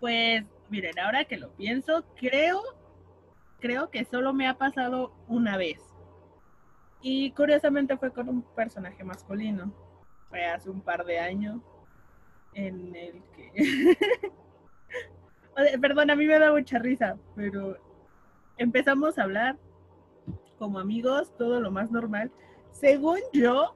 [0.00, 2.60] Pues miren, ahora que lo pienso, creo,
[3.60, 5.78] creo que solo me ha pasado una vez.
[7.02, 9.72] Y curiosamente fue con un personaje masculino.
[10.28, 11.60] Fue hace un par de años
[12.54, 13.96] en el que...
[15.80, 17.78] Perdón, a mí me da mucha risa, pero
[18.58, 19.56] empezamos a hablar
[20.58, 22.30] como amigos, todo lo más normal.
[22.72, 23.74] Según yo,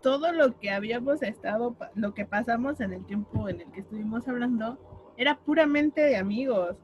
[0.00, 4.26] todo lo que habíamos estado, lo que pasamos en el tiempo en el que estuvimos
[4.28, 4.78] hablando,
[5.16, 6.76] era puramente de amigos.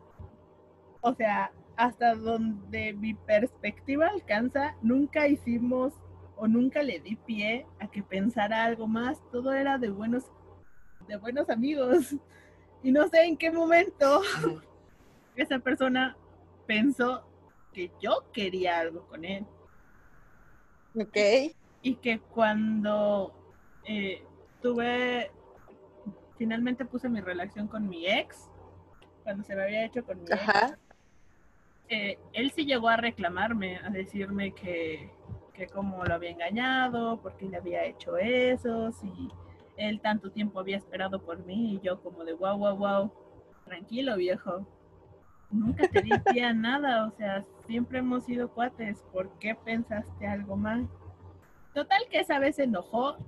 [1.01, 5.93] O sea, hasta donde mi perspectiva alcanza, nunca hicimos
[6.37, 9.23] o nunca le di pie a que pensara algo más.
[9.30, 10.24] Todo era de buenos,
[11.09, 12.15] de buenos amigos.
[12.82, 14.21] Y no sé en qué momento
[15.37, 16.16] esa persona
[16.66, 17.26] pensó
[17.77, 19.45] que yo quería algo con él.
[20.98, 21.55] Ok.
[21.83, 23.35] Y que cuando
[23.85, 24.24] eh,
[24.63, 25.30] tuve,
[26.38, 28.49] finalmente puse mi relación con mi ex,
[29.23, 30.79] cuando se me había hecho con mi ex,
[31.91, 35.11] eh, él sí llegó a reclamarme, a decirme que,
[35.52, 39.29] que como lo había engañado, porque le había hecho eso, si
[39.77, 43.13] él tanto tiempo había esperado por mí y yo como de wow, wow, wow,
[43.66, 44.66] tranquilo viejo,
[45.51, 50.26] nunca te di pie a nada, o sea, siempre hemos sido cuates, ¿por qué pensaste
[50.26, 50.88] algo mal?
[51.74, 53.18] Total que esa vez se enojó,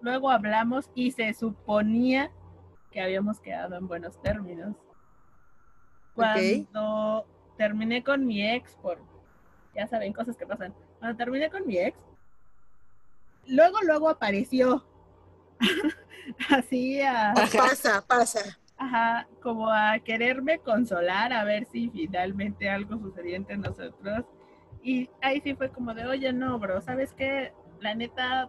[0.00, 2.30] luego hablamos y se suponía
[2.90, 4.76] que habíamos quedado en buenos términos.
[6.14, 8.98] Cuando terminé con mi ex, por,
[9.74, 11.98] ya saben, cosas que pasan, cuando terminé con mi ex,
[13.46, 14.84] luego, luego apareció.
[16.50, 17.34] Así a...
[17.34, 18.58] Pasa, pasa.
[18.76, 24.24] Ajá, como a quererme consolar, a ver si finalmente algo sucedía entre nosotros.
[24.82, 27.52] Y ahí sí fue como de, oye, no, bro, ¿sabes qué?
[27.80, 28.48] La neta,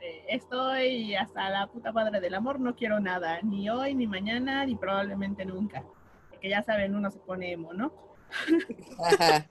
[0.00, 4.64] eh, estoy hasta la puta madre del amor, no quiero nada, ni hoy, ni mañana,
[4.64, 5.84] ni probablemente nunca.
[6.30, 7.92] Porque ya saben, uno se pone emo, ¿no?
[9.04, 9.46] Ajá.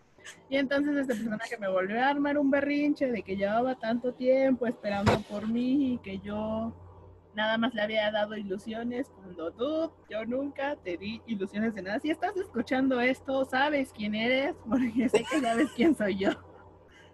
[0.50, 4.66] y entonces este personaje me volvió a armar un berrinche de que llevaba tanto tiempo
[4.66, 6.74] esperando por mí y que yo
[7.34, 12.00] nada más le había dado ilusiones cuando tú, yo nunca te di ilusiones de nada.
[12.00, 16.32] Si estás escuchando esto, sabes quién eres, porque sé que sabes quién soy yo.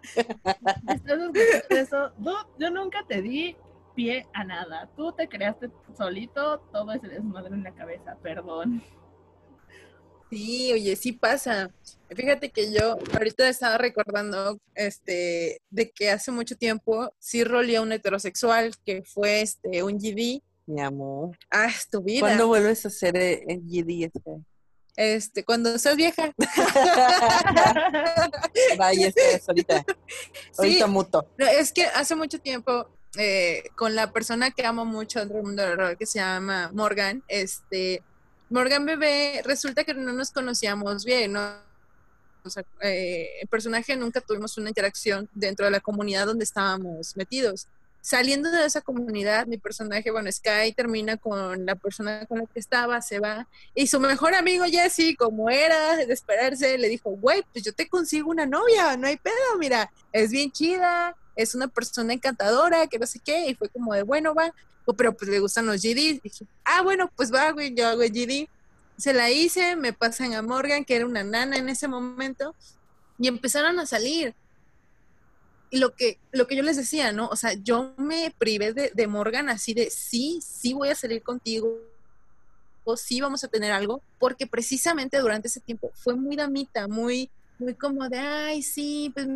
[0.04, 1.34] estás escuchando
[1.70, 2.12] eso,
[2.58, 3.56] yo nunca te di
[3.96, 4.90] pie a nada.
[4.96, 8.82] Tú te creaste solito todo ese desmadre en la cabeza, perdón.
[10.30, 11.72] Sí, oye, sí pasa.
[12.16, 17.92] Fíjate que yo ahorita estaba recordando este de que hace mucho tiempo sí rolía un
[17.92, 20.42] heterosexual que fue este un GD.
[20.66, 21.38] Mi amor.
[21.52, 22.22] Ah, tu vida.
[22.22, 24.22] ¿Cuándo vuelves a ser el eh, GD este?
[24.98, 26.34] Este, cuando seas vieja.
[28.78, 29.86] Vaya, este, ahorita.
[30.58, 31.30] Ahorita muto.
[31.38, 35.62] es que hace mucho tiempo, eh, con la persona que amo mucho dentro del mundo
[35.62, 38.02] del rol, que se llama Morgan, este,
[38.50, 41.36] Morgan Bebé, resulta que no nos conocíamos bien,
[42.82, 47.68] eh, el personaje nunca tuvimos una interacción dentro de la comunidad donde estábamos metidos.
[48.00, 52.60] Saliendo de esa comunidad, mi personaje, bueno, Sky termina con la persona con la que
[52.60, 57.44] estaba, se va, y su mejor amigo Jesse, como era de esperarse, le dijo, güey,
[57.52, 61.68] pues yo te consigo una novia, no hay pedo, mira, es bien chida, es una
[61.68, 64.54] persona encantadora, que no sé qué, y fue como de, bueno, va,
[64.94, 66.22] pero pues le gustan los GD.
[66.24, 68.48] Dije, ah, bueno, pues va, güey, yo hago GD.
[68.98, 72.56] Se la hice, me pasan a Morgan, que era una nana en ese momento,
[73.20, 74.34] y empezaron a salir.
[75.70, 77.28] Y lo que, lo que yo les decía, ¿no?
[77.28, 81.22] O sea, yo me privé de, de Morgan así de, sí, sí voy a salir
[81.22, 81.78] contigo,
[82.86, 87.30] o sí vamos a tener algo, porque precisamente durante ese tiempo fue muy damita, muy,
[87.60, 89.28] muy como de, ay, sí, pues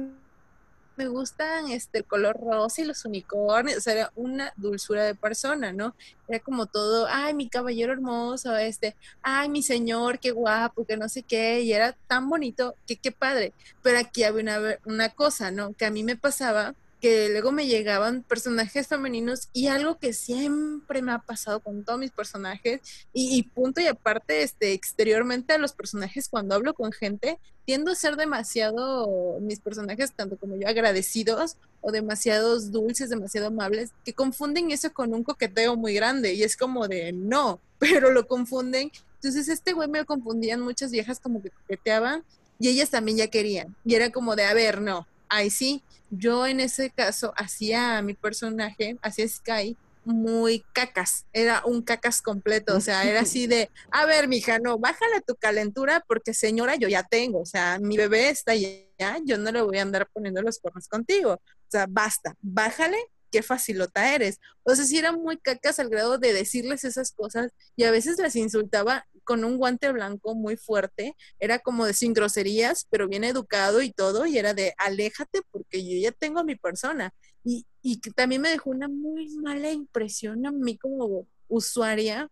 [1.02, 5.16] me gustan este, el color rosa y los unicornios, o sea, era una dulzura de
[5.16, 5.96] persona, ¿no?
[6.28, 11.10] Era como todo, ay, mi caballero hermoso, este, ay, mi señor, qué guapo, que no
[11.10, 13.54] sé qué, y era tan bonito, que qué padre.
[13.82, 15.74] Pero aquí había una, una cosa, ¿no?
[15.74, 21.02] Que a mí me pasaba que luego me llegaban personajes femeninos y algo que siempre
[21.02, 22.80] me ha pasado con todos mis personajes
[23.12, 27.96] y, punto y aparte este exteriormente a los personajes cuando hablo con gente tiendo a
[27.96, 34.70] ser demasiado mis personajes tanto como yo agradecidos o demasiados dulces demasiado amables que confunden
[34.70, 38.92] eso con un coqueteo muy grande y es como de no pero lo confunden.
[39.16, 42.24] Entonces este güey me confundían muchas viejas como que coqueteaban
[42.60, 46.46] y ellas también ya querían y era como de a ver no ahí sí yo
[46.46, 52.76] en ese caso hacía a mi personaje, hacía Sky, muy cacas, era un cacas completo,
[52.76, 56.88] o sea, era así de, a ver, mija, no, bájale tu calentura porque señora yo
[56.88, 60.42] ya tengo, o sea, mi bebé está ya yo no le voy a andar poniendo
[60.42, 61.34] los cuernos contigo.
[61.34, 62.98] O sea, basta, bájale,
[63.32, 64.40] qué facilota eres.
[64.64, 68.20] O sea, si era muy cacas al grado de decirles esas cosas y a veces
[68.20, 71.16] las insultaba con un guante blanco muy fuerte.
[71.40, 75.84] Era como de sin groserías, pero bien educado y todo, y era de aléjate porque
[75.84, 77.14] yo ya tengo a mi persona.
[77.44, 82.30] Y, y también me dejó una muy mala impresión a mí como usuaria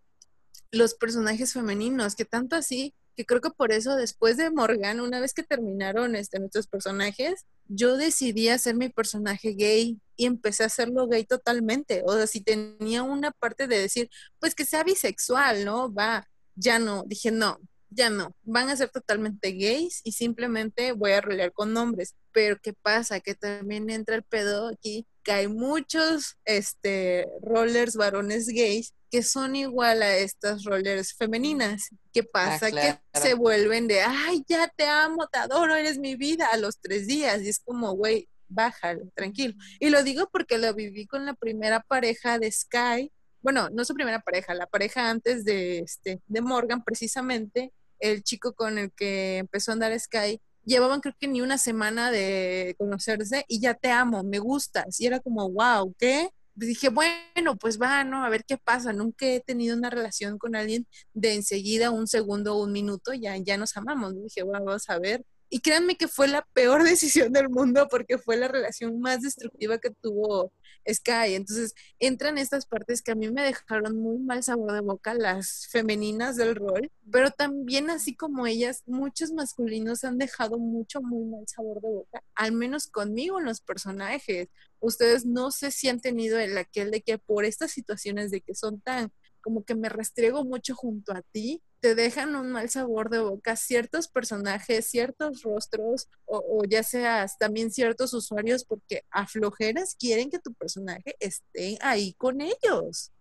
[0.71, 5.19] los personajes femeninos, que tanto así que creo que por eso después de Morgan, una
[5.19, 10.68] vez que terminaron este, nuestros personajes, yo decidí hacer mi personaje gay y empecé a
[10.68, 12.01] hacerlo gay totalmente.
[12.06, 14.09] O sea, si tenía una parte de decir,
[14.39, 15.94] pues que sea bisexual, ¿no?
[15.94, 17.03] Va, ya no.
[17.06, 17.59] Dije, no,
[17.89, 22.15] ya no, van a ser totalmente gays y simplemente voy a rolear con hombres.
[22.31, 23.19] Pero ¿qué pasa?
[23.19, 29.56] Que también entra el pedo aquí, que hay muchos este, rollers varones gays que son
[29.56, 31.89] igual a estas rollers femeninas.
[32.13, 32.71] ¿Qué ah, pasa?
[32.71, 36.79] Que se vuelven de, ay, ya te amo, te adoro, eres mi vida a los
[36.79, 37.41] tres días.
[37.41, 39.56] Y es como, güey, bájalo, tranquilo.
[39.79, 43.11] Y lo digo porque lo viví con la primera pareja de Sky.
[43.41, 48.53] Bueno, no su primera pareja, la pareja antes de, este, de Morgan, precisamente, el chico
[48.53, 53.45] con el que empezó a andar Sky, llevaban creo que ni una semana de conocerse
[53.47, 55.00] y ya te amo, me gustas.
[55.00, 56.30] Y era como, wow, ¿qué?
[56.68, 58.24] dije, bueno, pues va, ¿no?
[58.24, 58.94] A ver qué pasa.
[58.94, 63.57] Nunca he tenido una relación con alguien de enseguida, un segundo un minuto, ya, ya
[63.57, 64.15] nos amamos.
[64.21, 65.24] Dije, bueno, vamos a ver.
[65.50, 69.77] Y créanme que fue la peor decisión del mundo porque fue la relación más destructiva
[69.80, 70.51] que tuvo
[70.87, 71.35] Sky.
[71.35, 75.67] Entonces entran estas partes que a mí me dejaron muy mal sabor de boca, las
[75.67, 81.45] femeninas del rol, pero también así como ellas, muchos masculinos han dejado mucho, muy mal
[81.47, 84.49] sabor de boca, al menos conmigo en los personajes.
[84.79, 88.55] Ustedes no sé si han tenido el aquel de que por estas situaciones de que
[88.55, 89.11] son tan
[89.41, 93.55] como que me restriego mucho junto a ti, te dejan un mal sabor de boca
[93.55, 100.39] ciertos personajes, ciertos rostros o, ya seas también ciertos usuarios porque a flojeras quieren que
[100.39, 103.11] tu personaje esté ahí con ellos.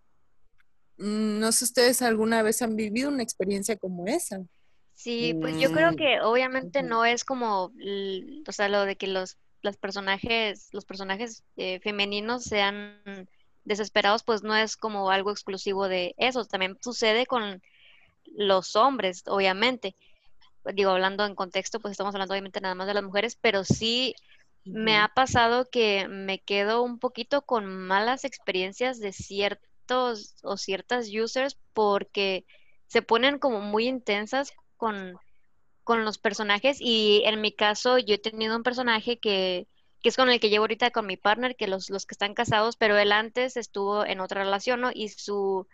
[0.96, 4.40] Mm, no sé ustedes alguna vez han vivido una experiencia como esa.
[4.94, 5.96] Sí, pues yo creo mm.
[5.96, 7.72] que obviamente no es como,
[8.46, 13.00] o sea, lo de que los, los personajes, los personajes eh, femeninos sean
[13.62, 17.62] desesperados, pues no es como algo exclusivo de eso, también sucede con
[18.36, 19.96] los hombres, obviamente.
[20.74, 24.14] Digo, hablando en contexto, pues estamos hablando obviamente nada más de las mujeres, pero sí
[24.64, 31.08] me ha pasado que me quedo un poquito con malas experiencias de ciertos o ciertas
[31.08, 32.44] users porque
[32.86, 35.16] se ponen como muy intensas con,
[35.84, 39.66] con los personajes y en mi caso yo he tenido un personaje que
[40.02, 42.34] que es con el que llevo ahorita con mi partner, que los, los que están
[42.34, 44.90] casados, pero él antes estuvo en otra relación, ¿no?
[44.94, 45.66] Y su,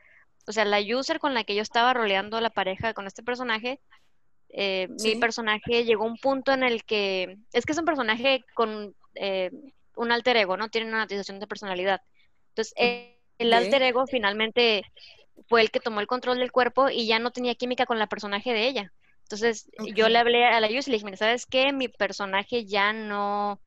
[0.47, 3.81] o sea, la user con la que yo estaba roleando la pareja con este personaje,
[4.51, 8.45] eh, mi personaje llegó a un punto en el que, es que es un personaje
[8.55, 9.51] con eh,
[9.97, 10.69] un alter ego, ¿no?
[10.69, 12.01] Tiene una utilización de personalidad.
[12.51, 12.75] Entonces,
[13.39, 14.85] el alter ego finalmente
[15.49, 18.07] fue el que tomó el control del cuerpo y ya no tenía química con la
[18.07, 18.93] personaje de ella.
[19.23, 21.73] Entonces, yo le hablé a la user y le dije, mira, ¿sabes qué?
[21.73, 23.61] Mi personaje ya no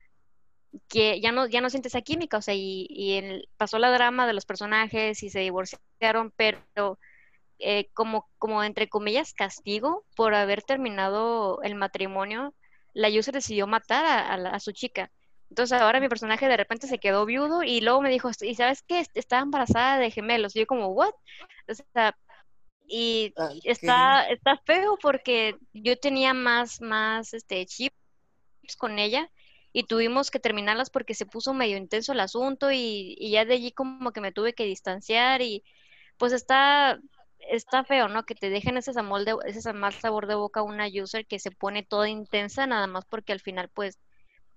[0.88, 4.28] que ya no, ya no siente esa química, o sea, y, y pasó la drama
[4.28, 7.00] de los personajes y se divorciaron, pero
[7.60, 12.54] eh, como, como entre comillas castigo por haber terminado el matrimonio,
[12.94, 15.12] la user decidió matar a, a, su chica.
[15.50, 18.84] Entonces ahora mi personaje de repente se quedó viudo y luego me dijo, ¿y sabes
[18.88, 19.06] qué?
[19.14, 20.56] Estaba embarazada de gemelos.
[20.56, 21.14] Y yo como, ¿what?
[21.70, 22.16] O sea,
[22.88, 27.96] y está, está feo porque yo tenía más, más, este, chips
[28.78, 29.30] con ella
[29.78, 33.72] y tuvimos que terminarlas porque se puso medio intenso el asunto y, ya de allí
[33.72, 35.64] como que me tuve que distanciar y
[36.18, 37.00] pues está
[37.52, 38.26] está feo, ¿no?
[38.26, 41.52] Que te dejen ese, de, ese mal sabor de boca a una user que se
[41.52, 44.00] pone toda intensa nada más porque al final pues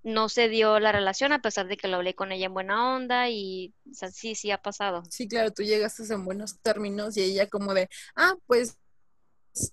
[0.01, 2.95] no se dio la relación a pesar de que lo hablé con ella en buena
[2.95, 5.03] onda y sí, sí ha pasado.
[5.07, 8.79] Sí, claro, tú llegaste en buenos términos y ella como de, ah, pues,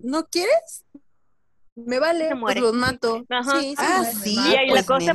[0.01, 0.85] ¿no quieres?
[1.87, 3.25] Me vale, pues los mato.
[3.61, 5.15] Sí, ah, sí, y, pues cosa,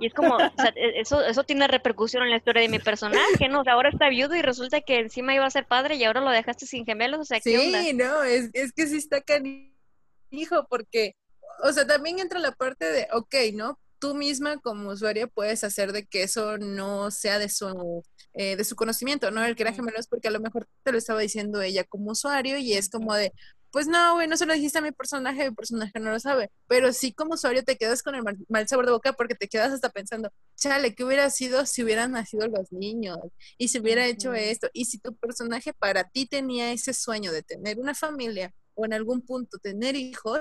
[0.00, 3.60] y es como, e, eso, eso tiene repercusión en la historia de mi personaje, ¿no?
[3.60, 6.20] O sea, ahora está viudo y resulta que encima iba a ser padre y ahora
[6.20, 10.66] lo dejaste sin gemelos, o sea, ¿qué sí, no, es, es que sí está canijo,
[10.68, 11.16] porque,
[11.62, 13.78] o sea, también entra la parte de, ok, ¿no?
[13.98, 18.02] Tú misma como usuaria puedes hacer de que eso no sea de su
[18.38, 19.42] eh, de su conocimiento, ¿no?
[19.42, 22.58] El que era gemelos porque a lo mejor te lo estaba diciendo ella como usuario
[22.58, 23.32] y es como de,
[23.76, 26.50] pues no, güey, no se lo dijiste a mi personaje, mi personaje no lo sabe.
[26.66, 29.70] Pero sí como usuario te quedas con el mal, sabor de boca porque te quedas
[29.70, 33.18] hasta pensando, chale, ¿qué hubiera sido si hubieran nacido los niños?
[33.58, 34.70] Y si hubiera hecho esto.
[34.72, 38.94] Y si tu personaje para ti tenía ese sueño de tener una familia o en
[38.94, 40.40] algún punto tener hijos,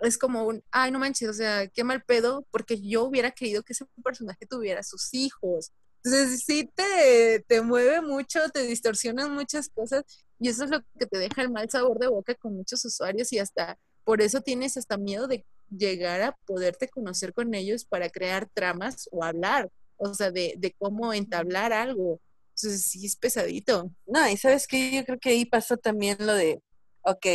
[0.00, 3.62] es como un, ay, no manches, o sea, qué mal pedo, porque yo hubiera querido
[3.62, 5.72] que ese personaje tuviera sus hijos.
[6.02, 10.04] Entonces, sí te, te mueve mucho, te distorsionan muchas cosas
[10.38, 13.32] y eso es lo que te deja el mal sabor de boca con muchos usuarios
[13.32, 18.08] y hasta por eso tienes hasta miedo de llegar a poderte conocer con ellos para
[18.08, 22.20] crear tramas o hablar, o sea, de, de cómo entablar algo.
[22.56, 23.90] Entonces, sí es pesadito.
[24.06, 26.62] No, y sabes que yo creo que ahí pasó también lo de,
[27.02, 27.26] ok,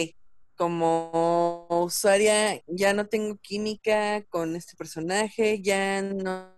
[0.55, 6.54] como usuaria ya no tengo química con este personaje, ya no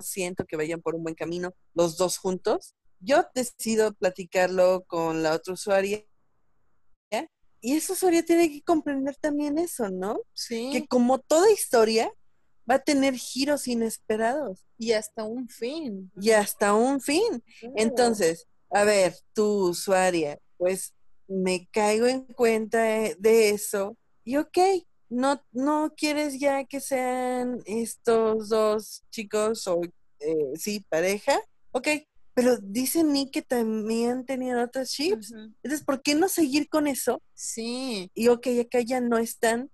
[0.00, 2.74] siento que vayan por un buen camino los dos juntos.
[3.00, 6.04] Yo decido platicarlo con la otra usuaria
[7.60, 10.20] y esa usuaria tiene que comprender también eso, ¿no?
[10.32, 10.70] Sí.
[10.72, 12.12] Que como toda historia
[12.70, 16.12] va a tener giros inesperados y hasta un fin.
[16.20, 17.42] y hasta un fin.
[17.74, 20.94] Entonces, a ver, tu usuaria, pues
[21.26, 24.58] me caigo en cuenta de eso y ok,
[25.08, 29.80] no, no quieres ya que sean estos dos chicos o
[30.20, 31.40] eh, sí, pareja,
[31.72, 31.88] ok,
[32.34, 35.32] pero dice Nick que también tenían otras chips.
[35.32, 37.20] Entonces, ¿por qué no seguir con eso?
[37.34, 39.70] Sí, Y ok, acá ya no están,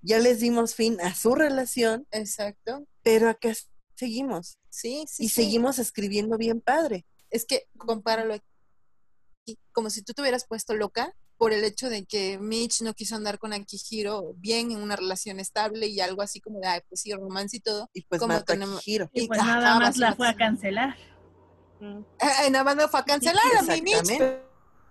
[0.00, 2.86] ya les dimos fin a su relación, exacto.
[3.02, 3.52] pero acá
[3.96, 5.24] seguimos Sí, sí.
[5.24, 5.42] y sí.
[5.42, 7.04] seguimos escribiendo bien padre.
[7.30, 12.04] Es que compáralo aquí, como si tú te hubieras puesto loca por el hecho de
[12.04, 16.40] que Mitch no quiso andar con Akihiro bien en una relación estable y algo así
[16.40, 17.88] como de, ay, pues sí, romance y todo.
[17.94, 19.08] Y pues Como mató a tenemos- Kihiro.
[19.14, 20.96] Y Y- pues ajá, nada más la fue a cancelar.
[21.80, 22.00] Mm.
[22.46, 24.18] Eh, nada más no fue a cancelar a mi Mitch,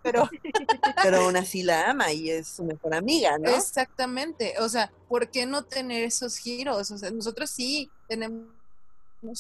[0.02, 0.30] pero
[1.04, 3.50] Pero aún así la ama y es su mejor amiga, ¿no?
[3.50, 6.92] Exactamente, o sea, ¿por qué no tener esos giros?
[6.92, 8.48] O sea, nosotros sí tenemos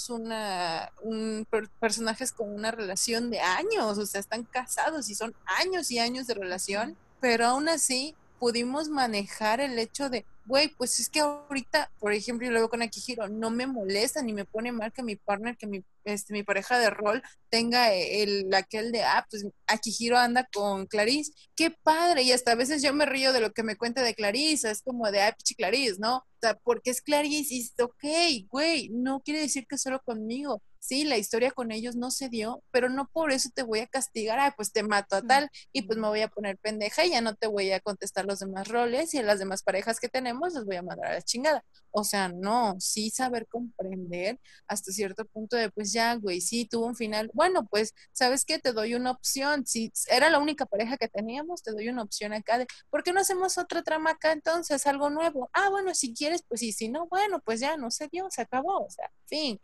[0.09, 5.33] una un per- personajes con una relación de años, o sea, están casados y son
[5.45, 10.99] años y años de relación, pero aún así pudimos manejar el hecho de, güey, pues
[10.99, 14.45] es que ahorita, por ejemplo, yo lo veo con Akihiro, no me molesta ni me
[14.45, 18.91] pone mal que mi partner, que mi, este, mi pareja de rol tenga el, aquel
[18.91, 23.05] de, ah, pues Akihiro anda con Clarice, qué padre, y hasta a veces yo me
[23.05, 26.17] río de lo que me cuenta de Clarice, es como de, ay, pichi Clarice, ¿no?
[26.17, 30.61] O sea, porque es Clarice y ok, güey, no quiere decir que solo conmigo.
[30.79, 33.87] Sí, la historia con ellos no se dio, pero no por eso te voy a
[33.87, 37.11] castigar, ay, pues te mato a tal y pues me voy a poner pendeja y
[37.11, 40.07] ya no te voy a contestar los demás roles y a las demás parejas que
[40.09, 41.63] tenemos les voy a mandar a la chingada.
[41.91, 46.85] O sea, no, sí saber comprender hasta cierto punto de, pues ya, güey, sí, tuvo
[46.87, 47.29] un final.
[47.33, 48.59] Bueno, pues, ¿sabes qué?
[48.59, 49.65] Te doy una opción.
[49.65, 53.13] Si era la única pareja que teníamos, te doy una opción acá de, ¿por qué
[53.13, 54.85] no hacemos otra trama acá entonces?
[54.87, 55.49] Algo nuevo.
[55.53, 58.41] Ah, bueno, si quieres, pues sí, si no, bueno, pues ya no se dio, se
[58.41, 58.85] acabó.
[58.85, 59.59] O sea, fin,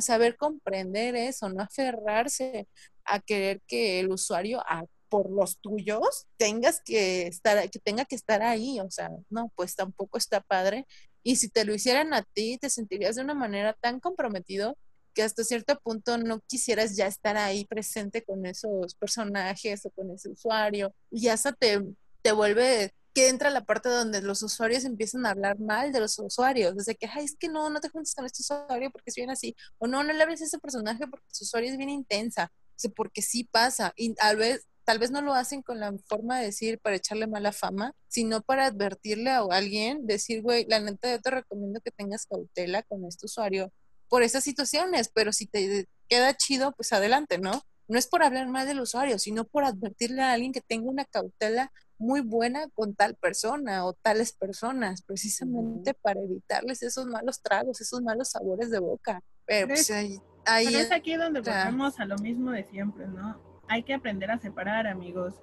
[0.00, 2.68] saber comprender eso, no aferrarse
[3.04, 4.62] a querer que el usuario,
[5.08, 8.80] por los tuyos, tengas que estar, que tenga que estar ahí.
[8.80, 10.86] O sea, no, pues tampoco está padre.
[11.22, 14.76] Y si te lo hicieran a ti, te sentirías de una manera tan comprometido
[15.14, 20.10] que hasta cierto punto no quisieras ya estar ahí presente con esos personajes o con
[20.10, 20.94] ese usuario.
[21.10, 21.82] Y hasta te,
[22.22, 26.18] te vuelve que entra la parte donde los usuarios empiezan a hablar mal de los
[26.18, 29.16] usuarios, desde que, ay, es que no, no te juntes con este usuario porque es
[29.16, 31.90] bien así, o no, no le hables a ese personaje porque su usuario es bien
[31.90, 35.78] intensa, o sea, porque sí pasa, y tal vez, tal vez no lo hacen con
[35.78, 40.66] la forma de decir para echarle mala fama, sino para advertirle a alguien, decir, güey,
[40.68, 43.72] la neta yo te recomiendo que tengas cautela con este usuario
[44.08, 47.62] por esas situaciones, pero si te queda chido, pues adelante, ¿no?
[47.86, 51.04] No es por hablar mal del usuario, sino por advertirle a alguien que tenga una
[51.04, 57.80] cautela muy buena con tal persona o tales personas, precisamente para evitarles esos malos tragos,
[57.80, 59.22] esos malos sabores de boca.
[59.46, 63.49] Pero pues ahí, ahí Pero es aquí donde volvemos a lo mismo de siempre, ¿no?
[63.70, 65.40] Hay que aprender a separar, amigos.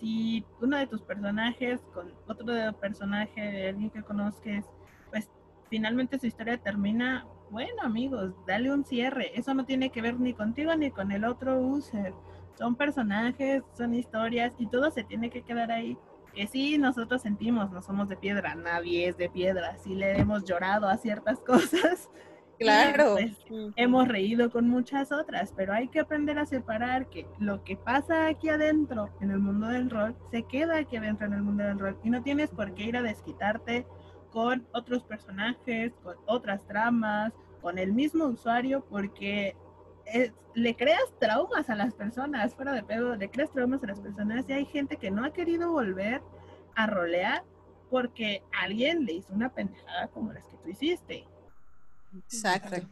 [0.00, 4.64] Si uno de tus personajes con otro de- personaje de alguien que conozcas,
[5.10, 5.28] pues
[5.70, 9.30] finalmente su historia termina, bueno, amigos, dale un cierre.
[9.38, 12.12] Eso no tiene que ver ni contigo ni con el otro user.
[12.56, 15.96] Son personajes, son historias y todo se tiene que quedar ahí.
[16.34, 19.78] Que sí, nosotros sentimos, no somos de piedra, nadie es de piedra.
[19.78, 22.10] Sí le hemos llorado a ciertas cosas.
[22.58, 23.14] Claro.
[23.14, 23.36] pues,
[23.76, 28.26] hemos reído con muchas otras, pero hay que aprender a separar que lo que pasa
[28.26, 31.78] aquí adentro en el mundo del rol se queda aquí adentro en el mundo del
[31.78, 33.86] rol y no tienes por qué ir a desquitarte
[34.30, 39.56] con otros personajes, con otras tramas, con el mismo usuario, porque
[40.06, 44.00] es- le creas traumas a las personas, fuera de pedo, le creas traumas a las
[44.00, 46.20] personas y hay gente que no ha querido volver
[46.74, 47.44] a rolear
[47.90, 51.26] porque alguien le hizo una pendejada como las que tú hiciste.
[52.14, 52.86] Exacto.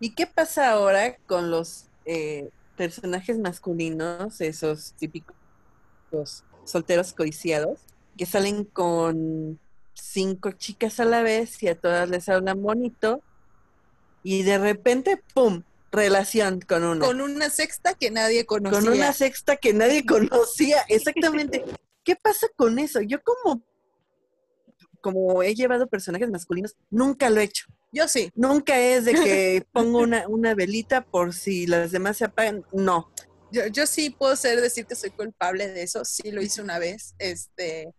[0.00, 5.36] ¿Y qué pasa ahora con los eh, personajes masculinos, esos típicos
[6.64, 7.80] solteros codiciados,
[8.16, 9.58] que salen con
[9.94, 13.22] cinco chicas a la vez y a todas les hablan bonito
[14.22, 15.62] y de repente, ¡pum!
[15.92, 17.06] relación con una.
[17.06, 18.80] Con una sexta que nadie conocía.
[18.80, 21.64] Con una sexta que nadie conocía, exactamente.
[22.02, 23.00] ¿Qué pasa con eso?
[23.02, 23.62] Yo como,
[25.00, 27.66] como he llevado personajes masculinos, nunca lo he hecho.
[27.92, 28.30] Yo sí.
[28.34, 32.64] Nunca es de que pongo una, una velita por si las demás se apagan.
[32.72, 33.12] No.
[33.50, 36.04] Yo, yo sí puedo ser decir que soy culpable de eso.
[36.04, 37.14] Sí lo hice una vez.
[37.18, 37.92] Este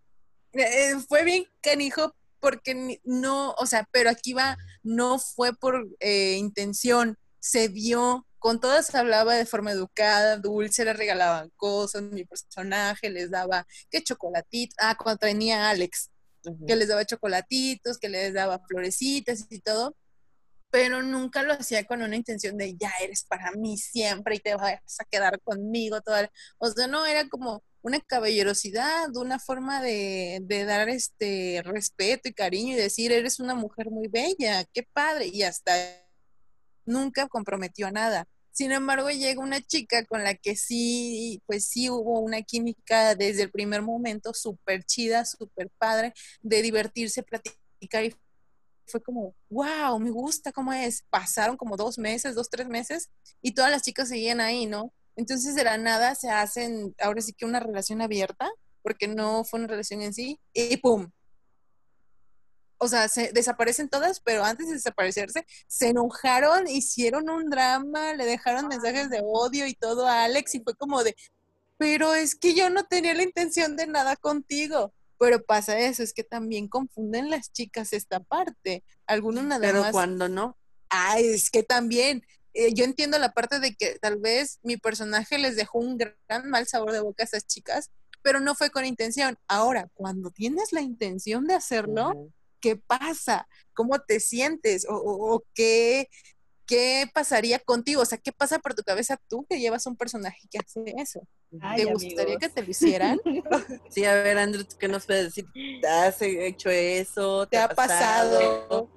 [0.53, 6.35] eh, fue bien canijo porque no, o sea, pero aquí va, no fue por eh,
[6.37, 13.09] intención, se vio, con todas hablaba de forma educada, dulce, le regalaban cosas, mi personaje
[13.09, 15.69] les daba, que chocolatitos, ah, cuando tenía
[16.45, 19.95] Alex, que les daba chocolatitos, que les daba florecitas y todo,
[20.69, 24.55] pero nunca lo hacía con una intención de ya eres para mí siempre y te
[24.55, 30.39] vas a quedar conmigo toda, o sea, no, era como una caballerosidad, una forma de,
[30.43, 35.27] de, dar este respeto y cariño y decir, eres una mujer muy bella, qué padre,
[35.27, 35.73] y hasta
[36.85, 38.25] nunca comprometió nada.
[38.53, 43.43] Sin embargo, llega una chica con la que sí, pues sí hubo una química desde
[43.43, 48.15] el primer momento, súper chida, súper padre, de divertirse, platicar y
[48.85, 51.03] fue como, wow, me gusta cómo es.
[51.09, 53.09] Pasaron como dos meses, dos, tres meses
[53.41, 54.93] y todas las chicas seguían ahí, ¿no?
[55.15, 58.51] Entonces de la nada se hacen, ahora sí que una relación abierta,
[58.83, 61.09] porque no fue una relación en sí, y ¡pum!
[62.83, 68.25] O sea, se desaparecen todas, pero antes de desaparecerse, se enojaron, hicieron un drama, le
[68.25, 71.15] dejaron mensajes de odio y todo a Alex, y fue como de,
[71.77, 74.93] pero es que yo no tenía la intención de nada contigo.
[75.17, 78.83] Pero pasa eso, es que también confunden las chicas esta parte.
[79.07, 80.57] Algunos nada pero cuando no.
[80.89, 85.37] Ay, es que también, eh, yo entiendo la parte de que tal vez mi personaje
[85.37, 88.83] les dejó un gran mal sabor de boca a esas chicas, pero no fue con
[88.83, 89.37] intención.
[89.47, 92.29] Ahora, cuando tienes la intención de hacerlo,
[92.63, 93.45] ¿qué pasa?
[93.73, 94.87] ¿Cómo te sientes?
[94.89, 96.07] ¿O, qué,
[96.65, 98.01] qué pasaría contigo?
[98.01, 101.27] O sea, ¿qué pasa por tu cabeza tú que llevas un personaje que hace eso?
[101.75, 103.19] ¿Te gustaría que te lo hicieran?
[103.89, 105.45] sí, a ver, Andrew, ¿qué nos puedes decir?
[105.87, 107.45] ¿Has hecho eso?
[107.47, 108.89] ¿Te, ha pasado?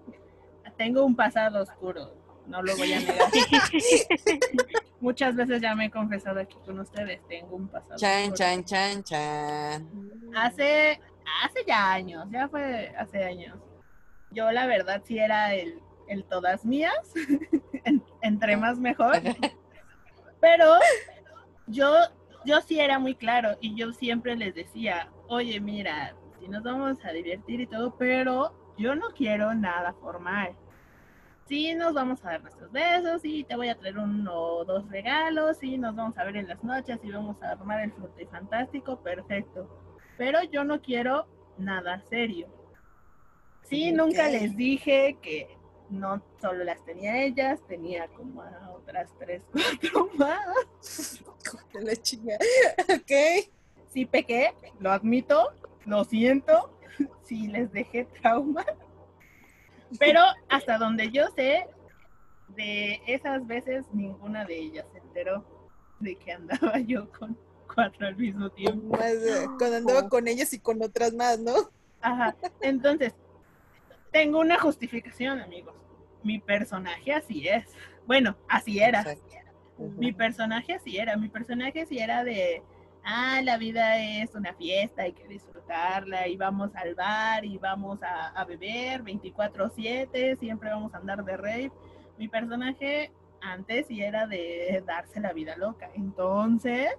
[0.79, 3.17] Tengo un pasado oscuro no lo voy a negar.
[5.01, 7.97] Muchas veces ya me he confesado aquí con ustedes, tengo un pasado.
[7.97, 9.90] Chan, chan, chan, chan.
[10.35, 11.01] Hace,
[11.43, 13.59] hace ya años, ya fue hace años.
[14.31, 17.15] Yo la verdad sí era el, el todas mías,
[18.23, 19.17] entre más mejor.
[20.41, 20.75] Pero
[21.67, 21.95] yo,
[22.45, 27.05] yo sí era muy claro y yo siempre les decía, oye, mira, si nos vamos
[27.05, 30.55] a divertir y todo, pero yo no quiero nada formal
[31.47, 34.89] sí, nos vamos a dar nuestros besos, y te voy a traer uno o dos
[34.89, 38.15] regalos, y nos vamos a ver en las noches y vamos a armar el fruto
[38.31, 39.86] fantástico, perfecto.
[40.16, 41.26] Pero yo no quiero
[41.59, 42.48] nada serio.
[43.62, 45.57] Sí, nunca les dije que
[45.90, 51.22] no solo las tenía ellas, tenía como a otras tres, cuatro más.
[51.74, 53.48] la ok.
[53.88, 55.52] Sí pequé, lo admito,
[55.85, 56.79] lo siento,
[57.24, 58.64] sí les dejé trauma.
[59.98, 61.66] Pero hasta donde yo sé,
[62.48, 65.44] de esas veces ninguna de ellas se enteró
[66.00, 67.38] de que andaba yo con
[67.77, 68.99] cuatro al mismo tiempo.
[69.59, 71.55] cuando andaba con ellas y con otras más, ¿no?
[72.01, 72.35] Ajá.
[72.61, 73.15] Entonces,
[74.11, 75.75] tengo una justificación, amigos.
[76.25, 77.67] Mi personaje así es.
[78.07, 79.05] Bueno, así era.
[79.79, 81.17] Mi personaje así era.
[81.17, 82.62] Mi personaje así era de
[83.07, 88.01] ah, la vida es una fiesta, hay que disfrutarla y vamos al bar y vamos
[88.03, 91.73] a, beber 24/7, siempre vamos a andar de rave.
[92.19, 96.91] Mi personaje antes sí era de darse la vida loca, entonces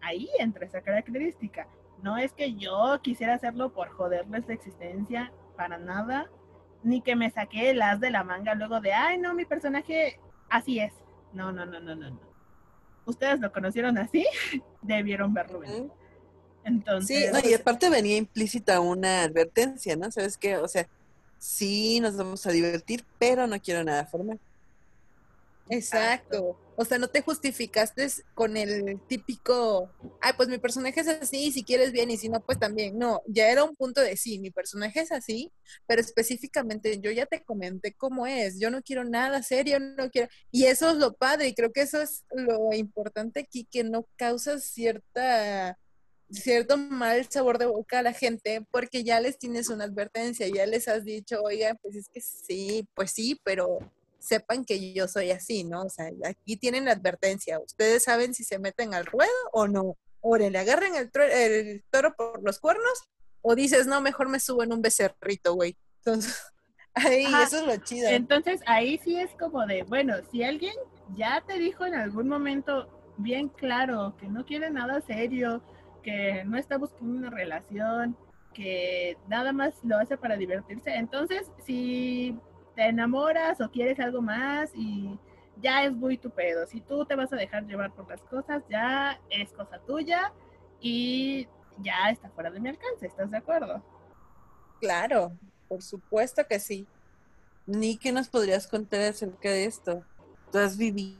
[0.00, 1.66] ahí entra esa característica.
[2.02, 6.30] No es que yo quisiera hacerlo por joderles la existencia, para nada,
[6.82, 10.20] ni que me saqué el as de la manga luego de, ay, no, mi personaje
[10.48, 10.92] así es.
[11.32, 12.28] No, no, no, no, no, no
[13.08, 14.26] ustedes lo conocieron así,
[14.82, 15.90] debieron verlo venir.
[16.64, 17.30] Entonces.
[17.42, 20.10] Sí, y aparte venía implícita una advertencia, ¿no?
[20.10, 20.58] ¿Sabes qué?
[20.58, 20.86] O sea,
[21.38, 24.38] sí nos vamos a divertir, pero no quiero nada formal.
[25.70, 26.58] Exacto.
[26.76, 31.64] O sea, no te justificaste con el típico, ay, pues mi personaje es así, si
[31.64, 32.96] quieres bien y si no, pues también.
[32.96, 35.52] No, ya era un punto de sí, mi personaje es así,
[35.86, 38.60] pero específicamente yo ya te comenté cómo es.
[38.60, 40.28] Yo no quiero nada serio, no quiero.
[40.52, 44.06] Y eso es lo padre, y creo que eso es lo importante aquí, que no
[44.16, 45.76] causa cierta
[46.30, 50.66] cierto mal sabor de boca a la gente porque ya les tienes una advertencia, ya
[50.66, 53.78] les has dicho, oiga, pues es que sí, pues sí, pero
[54.18, 55.82] sepan que yo soy así, ¿no?
[55.82, 57.58] O sea, aquí tienen la advertencia.
[57.60, 59.96] Ustedes saben si se meten al ruedo o no.
[60.20, 63.08] O le agarren el, el toro por los cuernos
[63.40, 65.76] o dices, no, mejor me subo en un becerrito, güey.
[66.04, 66.42] Entonces,
[66.94, 67.44] ahí, Ajá.
[67.44, 68.08] eso es lo chido.
[68.10, 70.74] Entonces ahí sí es como de, bueno, si alguien
[71.16, 75.62] ya te dijo en algún momento bien claro que no quiere nada serio,
[76.02, 78.16] que no está buscando una relación,
[78.54, 82.36] que nada más lo hace para divertirse, entonces si
[82.78, 85.18] te enamoras o quieres algo más y
[85.60, 88.62] ya es muy tu pedo, si tú te vas a dejar llevar por las cosas,
[88.70, 90.32] ya es cosa tuya
[90.80, 93.82] y ya está fuera de mi alcance, ¿estás de acuerdo?
[94.80, 95.32] Claro,
[95.66, 96.86] por supuesto que sí.
[97.66, 100.04] Ni que nos podrías contar acerca de esto.
[100.52, 101.18] Tú has vivido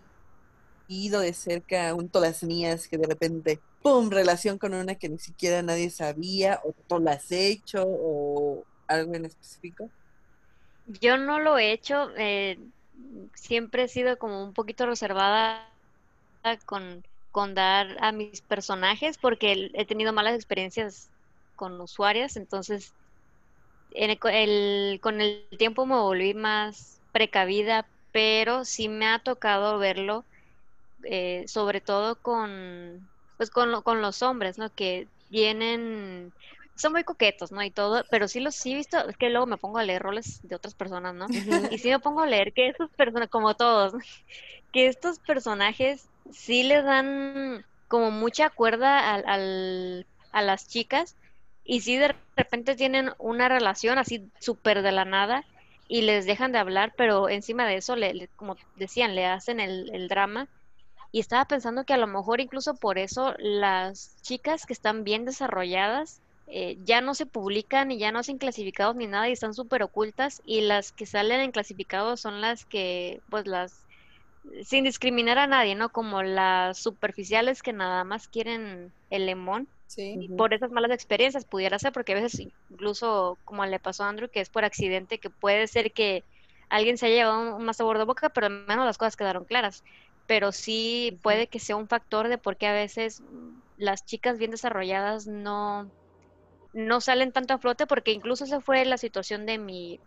[0.86, 4.10] de cerca un todas mías que de repente, ¡pum!
[4.10, 9.14] relación con una que ni siquiera nadie sabía, o tú lo has hecho, o algo
[9.16, 9.90] en específico.
[10.88, 12.58] Yo no lo he hecho, eh,
[13.34, 15.72] siempre he sido como un poquito reservada
[16.66, 21.10] con, con dar a mis personajes porque he tenido malas experiencias
[21.54, 22.94] con usuarias, entonces
[23.90, 29.78] en el- el- con el tiempo me volví más precavida, pero sí me ha tocado
[29.78, 30.26] verlo,
[31.04, 34.72] eh, sobre todo con, pues con, lo- con los hombres, ¿no?
[34.74, 36.34] Que vienen,
[36.78, 37.62] son muy coquetos, ¿no?
[37.62, 40.02] Y todo, pero sí los sí he visto, es que luego me pongo a leer
[40.02, 41.32] roles de otras personas, ¿no?
[41.68, 43.94] Y sí me pongo a leer que estos personas, como todos,
[44.72, 51.16] que estos personajes sí les dan como mucha cuerda al, al- a las chicas
[51.64, 55.46] y sí de repente tienen una relación así súper de la nada
[55.88, 59.60] y les dejan de hablar, pero encima de eso, le, le- como decían, le hacen
[59.60, 60.48] el, el drama.
[61.12, 65.24] Y estaba pensando que a lo mejor incluso por eso las chicas que están bien
[65.26, 69.54] desarrolladas eh, ya no se publican y ya no hacen clasificados ni nada y están
[69.54, 73.86] súper ocultas y las que salen en clasificados son las que, pues las,
[74.64, 75.90] sin discriminar a nadie, ¿no?
[75.92, 80.28] Como las superficiales que nada más quieren el lemón Sí.
[80.36, 84.30] por esas malas experiencias pudiera ser, porque a veces incluso como le pasó a Andrew,
[84.30, 86.26] que es por accidente, que puede ser que
[86.68, 89.44] alguien se haya llevado un más sabor de boca, pero al menos las cosas quedaron
[89.44, 89.84] claras.
[90.26, 93.22] Pero sí puede que sea un factor de por qué a veces
[93.76, 95.92] las chicas bien desarrolladas no,
[96.72, 100.00] no salen tanto a flote, porque incluso esa fue la situación de mi,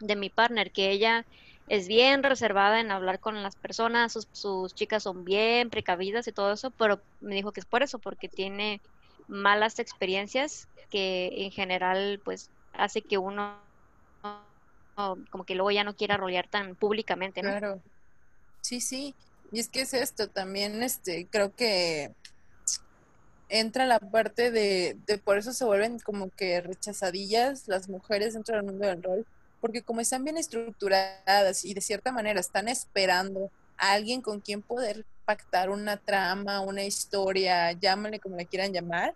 [0.00, 1.26] de mi partner, que ella
[1.66, 6.32] es bien reservada en hablar con las personas, sus, sus chicas son bien precavidas y
[6.32, 8.82] todo eso, pero me dijo que es por eso, porque tiene
[9.26, 13.68] malas experiencias que en general pues hace que uno
[14.24, 17.50] no- como que luego ya no quiera rolear tan públicamente, ¿no?
[17.50, 17.82] Claro.
[18.62, 19.16] Sí, sí.
[19.52, 22.14] Y es que es esto también, este, creo que
[23.48, 28.56] entra la parte de, de por eso se vuelven como que rechazadillas las mujeres dentro
[28.56, 29.26] del mundo del rol,
[29.60, 34.62] porque como están bien estructuradas y de cierta manera están esperando a alguien con quien
[34.62, 39.14] poder pactar una trama, una historia, llámale como le quieran llamar,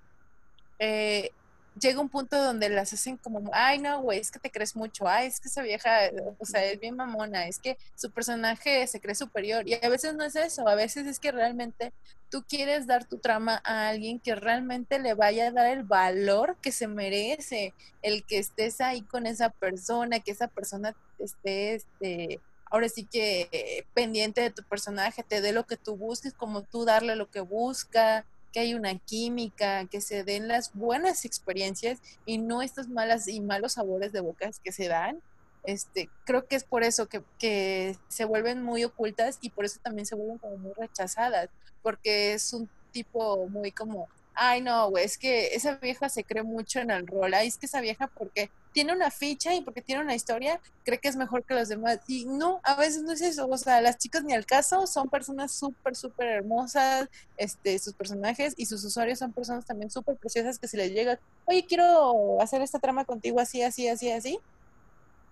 [0.78, 1.30] eh,
[1.80, 5.08] llega un punto donde las hacen como, ay, no, güey, es que te crees mucho,
[5.08, 5.90] ay, es que esa vieja,
[6.38, 9.66] o sea, es bien mamona, es que su personaje se cree superior.
[9.66, 11.92] Y a veces no es eso, a veces es que realmente
[12.28, 16.56] tú quieres dar tu trama a alguien que realmente le vaya a dar el valor
[16.60, 22.40] que se merece, el que estés ahí con esa persona, que esa persona esté, este,
[22.70, 26.62] ahora sí que eh, pendiente de tu personaje, te dé lo que tú busques, como
[26.62, 32.00] tú darle lo que busca, que hay una química, que se den las buenas experiencias
[32.26, 35.20] y no estas malas y malos sabores de bocas que se dan.
[35.64, 39.80] Este, creo que es por eso que, que se vuelven muy ocultas y por eso
[39.82, 41.48] también se vuelven como muy rechazadas,
[41.82, 46.42] porque es un tipo muy como, ay no, güey, es que esa vieja se cree
[46.42, 49.82] mucho en el rol, ay, es que esa vieja porque tiene una ficha y porque
[49.82, 52.00] tiene una historia, cree que es mejor que los demás.
[52.06, 55.08] Y no, a veces no es eso, o sea, las chicas ni al caso son
[55.08, 60.58] personas súper, súper hermosas, este, sus personajes y sus usuarios son personas también súper preciosas
[60.58, 64.38] que si les llega, oye, quiero hacer esta trama contigo así, así, así, así,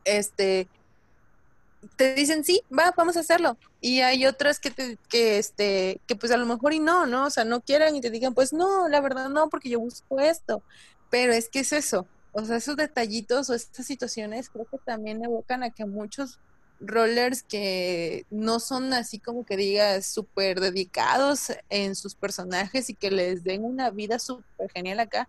[0.05, 0.69] este,
[1.97, 3.57] te dicen, sí, va, vamos a hacerlo.
[3.81, 7.27] Y hay otras que, te, que, este, que pues a lo mejor y no, ¿no?
[7.27, 10.21] O sea, no quieran y te digan, pues no, la verdad no, porque yo busco
[10.21, 10.63] esto.
[11.11, 15.25] Pero es que es eso, o sea, esos detallitos o estas situaciones creo que también
[15.25, 16.39] evocan a que muchos
[16.81, 23.11] rollers que no son así como que digas súper dedicados en sus personajes y que
[23.11, 25.29] les den una vida súper genial acá,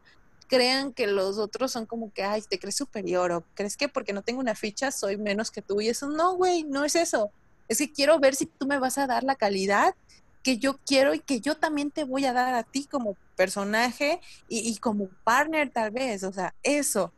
[0.51, 4.11] crean que los otros son como que, ay, te crees superior o crees que porque
[4.11, 7.31] no tengo una ficha soy menos que tú y eso no, güey, no es eso.
[7.69, 9.95] Es que quiero ver si tú me vas a dar la calidad
[10.43, 14.19] que yo quiero y que yo también te voy a dar a ti como personaje
[14.49, 17.13] y, como partner tal vez, o sea, eso.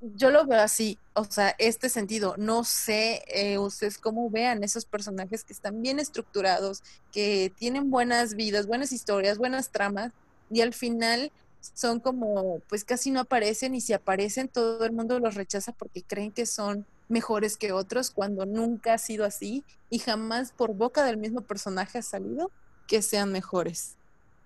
[0.00, 2.34] Yo lo veo así, o sea, este sentido.
[2.38, 8.36] No sé eh, ustedes cómo vean esos personajes que están bien estructurados, que tienen buenas
[8.36, 10.12] vidas, buenas historias, buenas tramas,
[10.50, 11.30] y al final
[11.74, 16.02] son como, pues casi no aparecen y si aparecen todo el mundo los rechaza porque
[16.02, 21.04] creen que son mejores que otros cuando nunca ha sido así y jamás por boca
[21.04, 22.50] del mismo personaje ha salido
[22.86, 23.96] que sean mejores.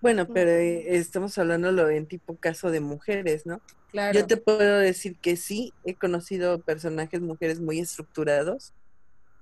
[0.01, 3.61] Bueno, pero eh, estamos hablándolo en tipo caso de mujeres, ¿no?
[3.91, 4.19] Claro.
[4.19, 8.73] Yo te puedo decir que sí, he conocido personajes mujeres muy estructurados,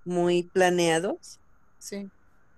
[0.06, 1.40] muy planeados,
[1.86, 2.10] Sí.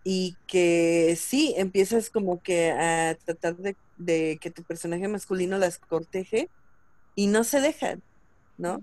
[0.09, 5.79] Y que sí, empiezas como que a tratar de, de que tu personaje masculino las
[5.79, 6.49] corteje
[7.13, 8.01] y no se dejan,
[8.57, 8.81] ¿no?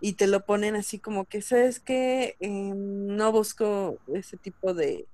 [0.00, 2.36] Y te lo ponen así como que, ¿sabes qué?
[2.40, 5.04] Em, no busco ese tipo de,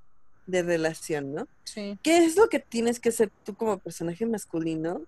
[0.47, 1.49] de relación, ¿no?
[1.65, 1.99] Sí.
[2.05, 5.03] ¿Qué es lo que tienes que hacer tú como personaje masculino?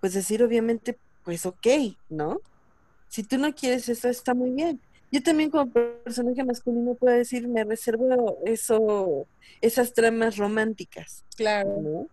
[0.00, 1.66] Pues decir, obviamente, pues ok,
[2.08, 2.40] ¿no?
[3.08, 4.80] Si tú no quieres eso, está muy bien.
[5.12, 9.26] Yo también como personaje masculino puedo decir, me reservo eso,
[9.60, 11.80] esas tramas románticas, Claro.
[11.80, 12.08] ¿no?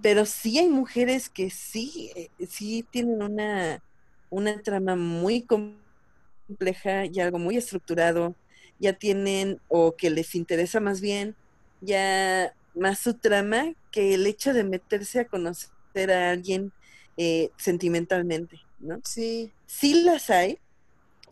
[0.00, 3.82] Pero sí hay mujeres que sí, eh, sí tienen una,
[4.30, 8.34] una trama muy compleja y algo muy estructurado,
[8.78, 11.36] ya tienen, o que les interesa más bien,
[11.80, 16.72] ya más su trama que el hecho de meterse a conocer a alguien
[17.18, 19.00] eh, sentimentalmente, ¿no?
[19.04, 19.52] Sí.
[19.66, 20.58] Sí las hay,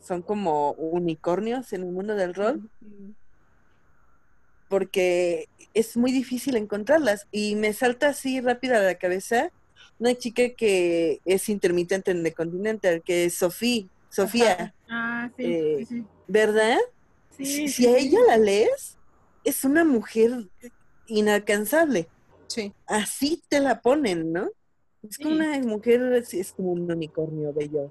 [0.01, 2.71] son como unicornios en el mundo del rol,
[4.69, 7.27] porque es muy difícil encontrarlas.
[7.33, 9.51] Y me salta así rápida a la cabeza
[9.99, 15.77] una chica que es intermitente en The Continental, que es Sofía, Sofía, Ah, sí, Eh,
[15.79, 16.05] sí, sí.
[16.27, 16.79] ¿verdad?
[17.37, 18.97] Sí, si a ella la lees,
[19.45, 20.49] es una mujer
[21.07, 22.09] inalcanzable.
[22.49, 22.73] Sí.
[22.87, 24.51] Así te la ponen, ¿no?
[25.03, 26.01] Es como una mujer,
[26.33, 27.91] es como un unicornio bello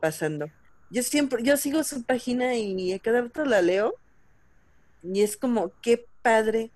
[0.00, 0.46] pasando.
[0.90, 3.94] Yo siempre, yo sigo su página y cada rato la leo
[5.02, 6.70] y es como, qué padre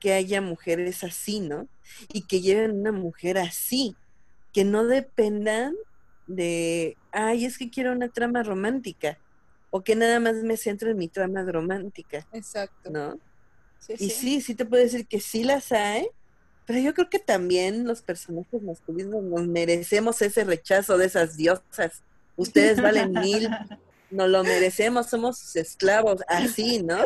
[0.00, 1.68] que haya mujeres así, ¿no?
[2.12, 3.94] Y que lleven una mujer así,
[4.52, 5.74] que no dependan
[6.26, 9.18] de, ay, es que quiero una trama romántica,
[9.70, 12.90] o que nada más me centro en mi trama romántica, Exacto.
[12.90, 13.18] ¿no?
[13.78, 16.06] Sí, Y sí, sí te puedo decir que sí las hay,
[16.66, 22.02] pero yo creo que también los personajes masculinos nos merecemos ese rechazo de esas diosas.
[22.36, 23.48] Ustedes valen mil,
[24.10, 26.98] nos lo merecemos, somos esclavos, así, ¿no?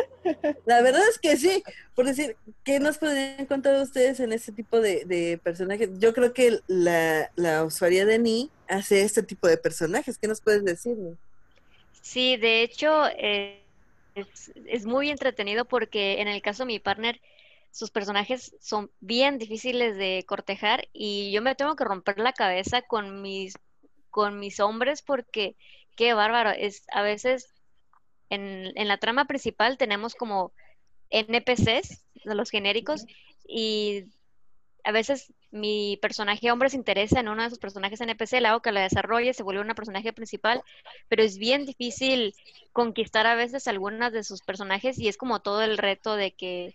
[0.66, 1.62] La verdad es que sí,
[1.94, 5.90] por decir, ¿qué nos podrían contar ustedes en ese tipo de, personajes?
[5.98, 10.64] Yo creo que la, usuaria de Ni hace este tipo de personajes, ¿qué nos puedes
[10.64, 10.96] decir?
[10.96, 11.14] Ni?
[12.02, 13.62] Sí, de hecho, eh,
[14.66, 17.20] es muy entretenido porque en el caso de mi partner,
[17.70, 22.80] sus personajes son bien difíciles de cortejar y yo me tengo que romper la cabeza
[22.80, 23.54] con mis,
[24.16, 25.56] con mis hombres porque
[25.94, 26.48] qué bárbaro.
[26.50, 27.52] Es a veces
[28.30, 30.54] en, en la trama principal tenemos como
[31.10, 33.04] NPCs, de los genéricos,
[33.46, 34.06] y
[34.84, 38.62] a veces mi personaje hombre se interesa en uno de sus personajes NPC, le hago
[38.62, 40.62] que la desarrolle, se vuelve una personaje principal,
[41.08, 42.34] pero es bien difícil
[42.72, 46.74] conquistar a veces algunas de sus personajes y es como todo el reto de que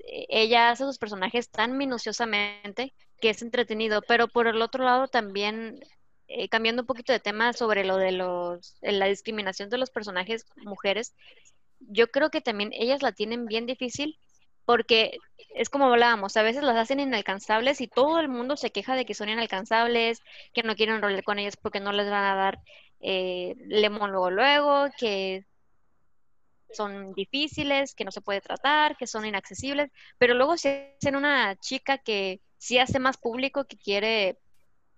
[0.00, 5.08] eh, ella hace sus personajes tan minuciosamente que es entretenido, pero por el otro lado
[5.08, 5.80] también
[6.28, 9.90] eh, cambiando un poquito de tema sobre lo de los eh, la discriminación de los
[9.90, 11.14] personajes mujeres,
[11.80, 14.18] yo creo que también ellas la tienen bien difícil
[14.64, 15.18] porque
[15.54, 19.06] es como hablábamos, a veces las hacen inalcanzables y todo el mundo se queja de
[19.06, 20.20] que son inalcanzables,
[20.52, 22.60] que no quieren rolear con ellas porque no les van a dar
[23.00, 25.46] eh, lemon luego luego, que
[26.70, 31.56] son difíciles, que no se puede tratar, que son inaccesibles, pero luego se hacen una
[31.56, 34.38] chica que sí hace más público, que quiere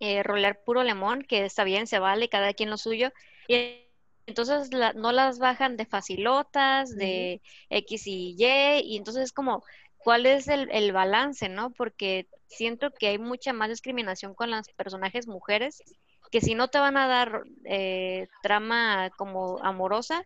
[0.00, 3.12] eh, rolear puro lemón, que está bien, se vale, cada quien lo suyo,
[3.48, 3.86] y
[4.26, 9.64] entonces la- no las bajan de facilotas, de X y Y, y entonces es como,
[9.98, 11.70] ¿cuál es el, el balance, no?
[11.72, 15.82] Porque siento que hay mucha más discriminación con las personajes mujeres,
[16.30, 20.24] que si no te van a dar eh, trama como amorosa,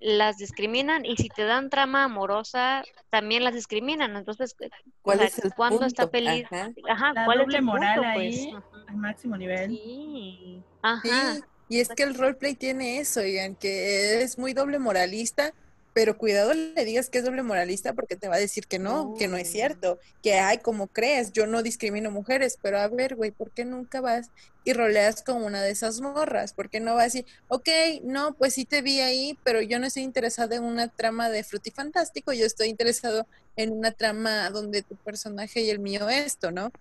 [0.00, 4.16] las discriminan, y si te dan trama amorosa, también las discriminan.
[4.16, 4.70] Entonces, eh,
[5.02, 6.46] ¿Cuál o sea, es el ¿cuándo está feliz?
[6.50, 6.70] Ajá.
[6.88, 8.36] Ajá, La ¿cuál es el punto, moral pues?
[8.36, 8.54] ahí
[8.88, 9.70] al máximo nivel.
[9.70, 10.62] Sí.
[10.82, 11.34] Ajá.
[11.34, 15.52] Sí, y es que el roleplay tiene eso, oigan, que es muy doble moralista,
[15.96, 19.14] pero cuidado le digas que es doble moralista porque te va a decir que no,
[19.18, 23.16] que no es cierto, que ay, como crees, yo no discrimino mujeres, pero a ver,
[23.16, 24.28] güey, ¿por qué nunca vas
[24.62, 26.52] y roleas con una de esas morras?
[26.52, 27.68] ¿Por qué no vas a decir, ok,
[28.02, 31.42] no, pues sí te vi ahí, pero yo no estoy interesado en una trama de
[31.42, 36.72] frutifantástico, yo estoy interesado en una trama donde tu personaje y el mío esto, ¿no?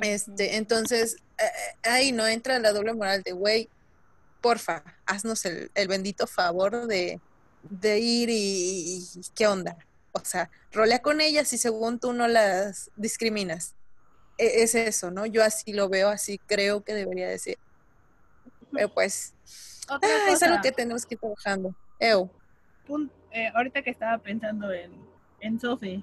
[0.00, 3.68] Este, entonces, eh, eh, ahí no entra la doble moral de, güey,
[4.40, 7.20] porfa, haznos el, el bendito favor de,
[7.62, 8.34] de ir y,
[9.14, 9.76] y- ¿qué onda?
[10.12, 13.74] O sea, rolea con ellas y según tú no las discriminas.
[14.38, 15.26] e, es eso, ¿no?
[15.26, 17.56] Yo así lo veo, así creo que debería decir.
[18.72, 19.34] Pero pues,
[19.88, 21.74] ah, es algo que tenemos que ir trabajando.
[21.98, 22.30] Ew.
[23.32, 24.92] Eh, ahorita que estaba pensando en,
[25.40, 26.02] en Sophie,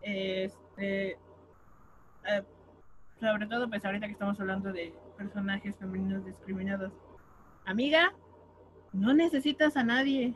[0.00, 2.42] este, eh,
[3.20, 6.92] sobre todo pues ahorita que estamos hablando de personajes femeninos discriminados.
[7.64, 8.12] Amiga,
[8.92, 10.34] no necesitas a nadie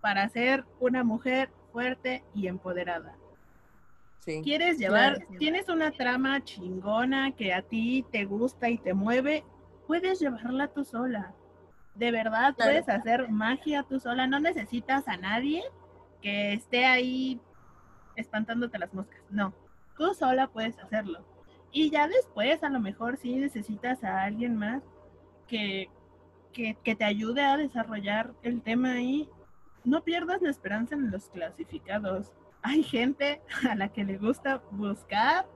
[0.00, 3.16] para ser una mujer fuerte y empoderada.
[4.42, 9.44] ¿Quieres llevar, tienes una trama chingona que a ti te gusta y te mueve?
[9.86, 11.34] Puedes llevarla tú sola.
[11.94, 14.26] De verdad, puedes hacer magia tú sola.
[14.26, 15.62] No necesitas a nadie
[16.20, 17.40] que esté ahí
[18.14, 19.20] espantándote las moscas.
[19.30, 19.54] No,
[19.96, 21.24] tú sola puedes hacerlo.
[21.72, 24.82] Y ya después, a lo mejor sí necesitas a alguien más
[25.48, 25.88] que,
[26.52, 29.28] que, que te ayude a desarrollar el tema ahí.
[29.84, 32.32] No pierdas la esperanza en los clasificados
[32.62, 35.46] hay gente a la que le gusta buscar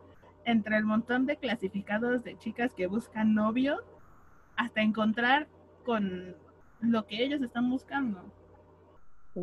[0.45, 3.83] entre el montón de clasificados de chicas que buscan novio
[4.57, 5.49] hasta encontrar
[5.85, 6.37] con
[6.81, 8.23] lo que ellos están buscando.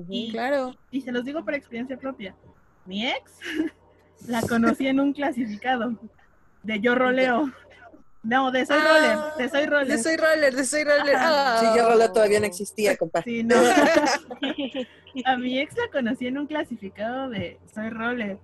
[0.10, 0.76] y, claro.
[0.90, 2.36] Y se los digo por experiencia propia.
[2.86, 3.40] Mi ex
[4.28, 5.98] la conocí en un clasificado
[6.64, 7.52] de yo roleo.
[8.24, 9.88] No, de soy ah, roller, de soy roller.
[9.88, 11.16] De soy roller, de soy roller.
[11.18, 11.58] Ah.
[11.60, 13.32] Sí, yo roleo todavía no existía, compadre.
[13.32, 13.56] Sí, no.
[15.26, 18.38] a mi ex la conocí en un clasificado de Soy Roller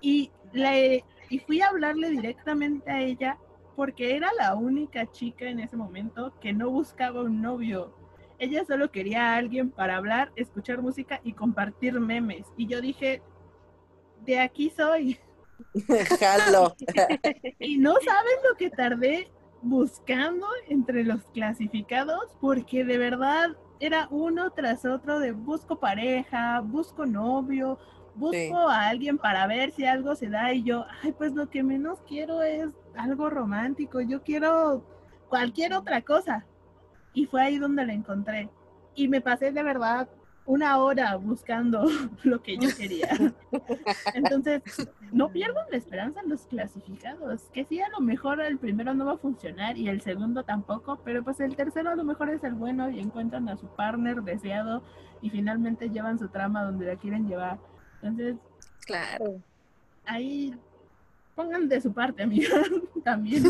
[0.00, 3.38] y, le, y fui a hablarle directamente a ella
[3.76, 7.94] porque era la única chica en ese momento que no buscaba un novio.
[8.38, 12.46] Ella solo quería a alguien para hablar, escuchar música y compartir memes.
[12.56, 13.22] Y yo dije,
[14.24, 15.18] de aquí soy.
[16.20, 16.74] Jalo.
[17.58, 19.30] y no sabes lo que tardé
[19.62, 27.06] buscando entre los clasificados porque de verdad era uno tras otro de busco pareja, busco
[27.06, 27.78] novio,
[28.14, 31.62] busco a alguien para ver si algo se da y yo, ay, pues lo que
[31.62, 34.84] menos quiero es algo romántico, yo quiero
[35.28, 36.46] cualquier otra cosa.
[37.12, 38.48] Y fue ahí donde la encontré.
[38.94, 40.08] Y me pasé de verdad
[40.46, 41.84] una hora buscando
[42.22, 43.08] lo que yo quería.
[44.14, 44.62] Entonces,
[45.12, 49.06] no pierdan la esperanza en los clasificados, que sí, a lo mejor el primero no
[49.06, 52.44] va a funcionar y el segundo tampoco, pero pues el tercero a lo mejor es
[52.44, 54.82] el bueno y encuentran a su partner deseado
[55.22, 57.58] y finalmente llevan su trama donde la quieren llevar.
[58.02, 58.36] Entonces,
[58.84, 59.40] claro.
[60.04, 60.54] Ahí
[61.34, 62.62] pongan de su parte, amiga,
[63.02, 63.44] también.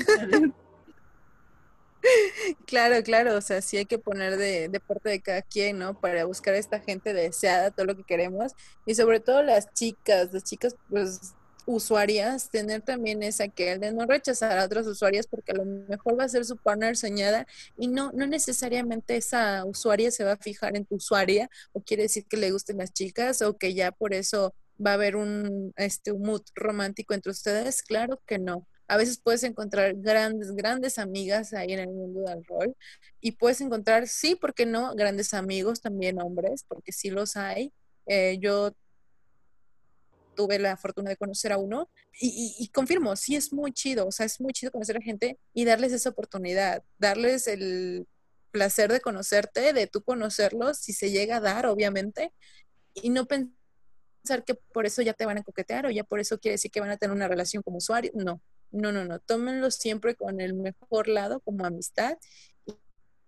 [2.66, 5.98] Claro, claro, o sea, sí hay que poner de, parte de cada quien, ¿no?
[6.00, 8.52] Para buscar a esta gente deseada, todo lo que queremos.
[8.86, 11.34] Y sobre todo las chicas, las chicas, pues,
[11.66, 16.18] usuarias, tener también esa que de no rechazar a otras usuarias porque a lo mejor
[16.18, 17.46] va a ser su partner soñada
[17.78, 22.02] y no, no necesariamente esa usuaria se va a fijar en tu usuaria o quiere
[22.02, 25.72] decir que le gusten las chicas o que ya por eso va a haber un,
[25.76, 27.82] este, un mood romántico entre ustedes.
[27.82, 32.44] Claro que no a veces puedes encontrar grandes, grandes amigas ahí en el mundo del
[32.44, 32.76] rol
[33.20, 34.94] y puedes encontrar, sí, ¿por qué no?
[34.94, 37.72] Grandes amigos también hombres, porque sí los hay.
[38.06, 38.74] Eh, yo
[40.34, 41.88] tuve la fortuna de conocer a uno
[42.20, 45.38] y, y, confirmo, sí es muy chido, o sea, es muy chido conocer a gente
[45.52, 48.06] y darles esa oportunidad, darles el
[48.50, 52.32] placer de conocerte, de tú conocerlos, si se llega a dar, obviamente,
[52.94, 56.38] y no pensar que por eso ya te van a coquetear o ya por eso
[56.38, 58.40] quiere decir que van a tener una relación como usuario, no,
[58.74, 62.18] no, no, no, tómenlo siempre con el mejor lado como amistad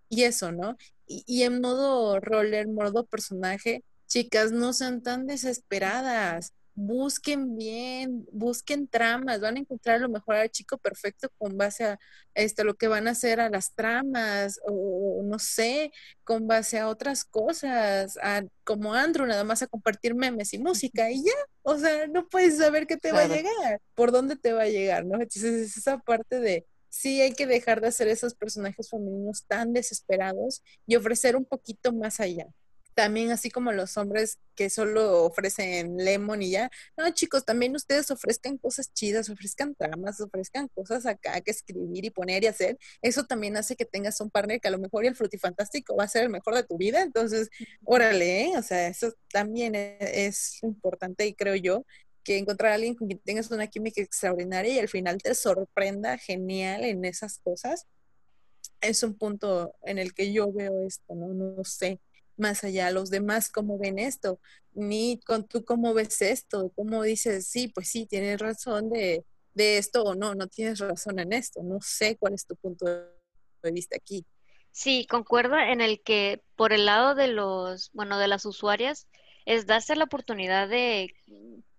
[0.08, 0.76] y, eso, ¿no?
[1.06, 9.40] Y, en modo roller, modo personaje, chicas, no sean tan desesperadas busquen bien, busquen tramas,
[9.40, 11.98] van a encontrar a lo mejor al chico perfecto con base a
[12.34, 15.90] esto, lo que van a hacer a las tramas, o no sé,
[16.22, 18.18] con base a otras cosas,
[18.62, 22.58] como Andrew, nada más a compartir memes y música y ya, o sea, no puedes
[22.58, 25.14] saber qué te va a llegar, por dónde te va a llegar, ¿no?
[25.14, 30.62] Entonces, esa parte de sí hay que dejar de hacer esos personajes femeninos tan desesperados
[30.86, 32.46] y ofrecer un poquito más allá
[32.96, 38.10] también así como los hombres que solo ofrecen lemon y ya, no chicos, también ustedes
[38.10, 43.24] ofrezcan cosas chidas, ofrezcan tramas, ofrezcan cosas acá que escribir y poner y hacer, eso
[43.24, 46.08] también hace que tengas un partner que a lo mejor y el frutifantástico va a
[46.08, 47.50] ser el mejor de tu vida, entonces,
[47.84, 48.52] órale, ¿eh?
[48.56, 51.84] o sea, eso también e-, es importante y creo yo
[52.24, 56.16] que encontrar a alguien con quien tengas una química extraordinaria y al final te sorprenda
[56.16, 57.86] genial en esas cosas,
[58.80, 61.28] es un punto en el que yo veo esto, ¿no?
[61.34, 62.00] No sé
[62.36, 64.40] más allá, los demás cómo ven esto,
[64.72, 69.24] ni con tú cómo ves esto, cómo dices, sí, pues sí, tienes razón de,
[69.54, 72.84] de esto o no, no tienes razón en esto, no sé cuál es tu punto
[72.86, 74.24] de vista aquí.
[74.70, 79.08] Sí, concuerdo en el que por el lado de los, bueno, de las usuarias,
[79.46, 81.14] es darse la oportunidad de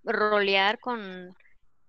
[0.03, 1.36] rolear con,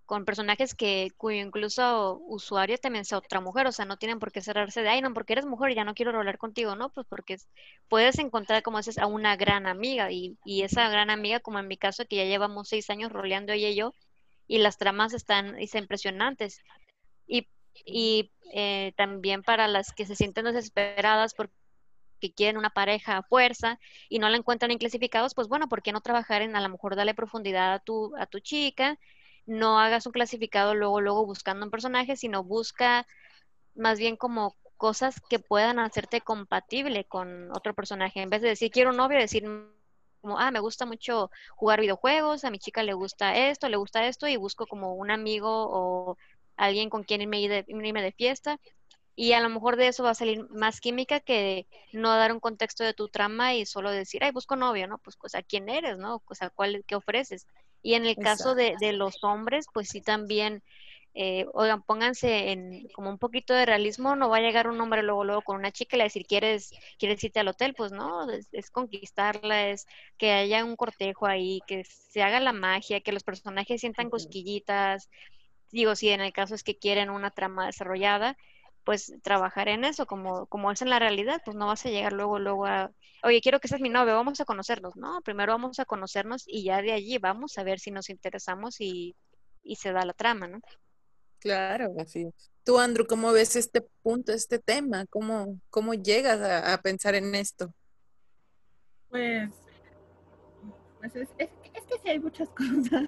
[0.08, 4.32] con personajes que cuyo incluso usuario también sea otra mujer, o sea, no tienen por
[4.32, 6.88] qué cerrarse de, ay, no, porque eres mujer y ya no quiero rolar contigo, ¿no?
[6.88, 7.36] Pues porque
[7.88, 11.68] puedes encontrar, como dices, a una gran amiga y, y, esa gran amiga, como en
[11.68, 13.92] mi caso, que ya llevamos seis años roleando ella y yo,
[14.46, 16.62] y las tramas están, están impresionantes.
[17.26, 17.46] Y,
[17.84, 21.52] y eh, también para las que se sienten desesperadas porque
[22.34, 23.78] quieren una pareja a fuerza
[24.08, 26.70] y no la encuentran en clasificados, pues bueno, ¿por qué no trabajar en a lo
[26.70, 28.98] mejor darle profundidad a tu, a tu chica?
[29.48, 33.06] No hagas un clasificado luego, luego buscando un personaje, sino busca
[33.74, 38.20] más bien como cosas que puedan hacerte compatible con otro personaje.
[38.20, 39.44] En vez de decir quiero un novio, decir
[40.20, 44.06] como, ah, me gusta mucho jugar videojuegos, a mi chica le gusta esto, le gusta
[44.06, 46.16] esto, y busco como un amigo o
[46.56, 48.60] alguien con quien irme de, irme de fiesta.
[49.16, 52.40] Y a lo mejor de eso va a salir más química que no dar un
[52.40, 54.98] contexto de tu trama y solo decir, ay, busco novio, ¿no?
[54.98, 56.20] Pues, pues a quién eres, ¿no?
[56.20, 57.46] Pues a cuál, qué ofreces.
[57.82, 60.62] Y en el caso de, de, los hombres, pues sí también,
[61.14, 65.02] eh, oigan, pónganse en como un poquito de realismo, no va a llegar un hombre
[65.02, 67.74] luego, luego con una chica y le decir, ¿quieres, ¿quieres irte al hotel?
[67.74, 73.00] Pues no, es, conquistarla, es que haya un cortejo ahí, que se haga la magia,
[73.00, 75.08] que los personajes sientan cosquillitas,
[75.70, 78.36] digo, si en el caso es que quieren una trama desarrollada,
[78.88, 82.14] pues trabajar en eso, como, como es en la realidad, pues no vas a llegar
[82.14, 82.90] luego, luego a,
[83.22, 85.20] oye, quiero que seas mi novio, vamos a conocernos, ¿no?
[85.20, 89.14] Primero vamos a conocernos y ya de allí vamos a ver si nos interesamos y,
[89.62, 90.62] y se da la trama, ¿no?
[91.38, 92.50] Claro, así es.
[92.64, 95.04] Tú, Andrew, ¿cómo ves este punto, este tema?
[95.10, 97.70] ¿Cómo, cómo llegas a, pensar en esto?
[99.10, 99.50] Pues,
[100.98, 103.04] pues es, es, es que sí hay muchas cosas.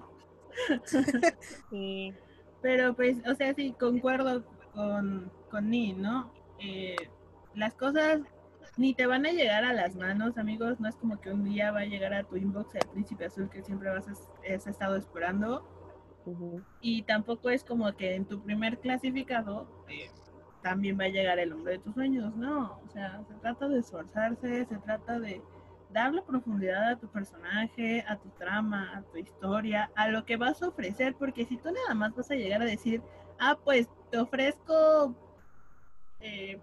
[1.70, 2.12] sí.
[2.61, 6.32] Pero pues, o sea, sí, concuerdo con, con Ni, ¿no?
[6.59, 6.96] Eh,
[7.55, 8.20] las cosas
[8.76, 10.80] ni te van a llegar a las manos, amigos.
[10.80, 13.51] No es como que un día va a llegar a tu inbox el príncipe azul
[13.51, 14.12] que siempre vas a,
[14.55, 15.66] has estado esperando.
[16.80, 20.11] Y tampoco es como que en tu primer clasificado eh,
[20.62, 22.78] también va a llegar el hombre de tus sueños, no.
[22.86, 25.42] O sea, se trata de esforzarse, se trata de
[25.92, 30.62] darle profundidad a tu personaje, a tu trama, a tu historia, a lo que vas
[30.62, 33.03] a ofrecer, porque si tú nada más vas a llegar a decir,
[33.40, 35.14] ah, pues te ofrezco
[36.20, 36.60] eh,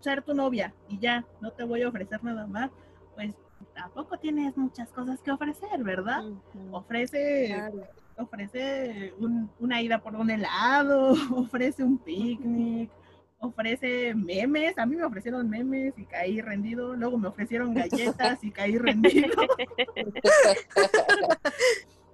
[0.00, 2.70] ser tu novia y ya, no te voy a ofrecer nada más,
[3.14, 3.34] pues
[3.74, 6.24] tampoco tienes muchas cosas que ofrecer, ¿verdad?
[6.70, 7.70] Ofrece,
[8.16, 9.14] ofrece
[9.58, 12.90] una ida por un helado, ofrece un picnic,
[13.38, 18.50] ofrece memes, a mí me ofrecieron memes y caí rendido, luego me ofrecieron galletas y
[18.50, 19.28] caí rendido.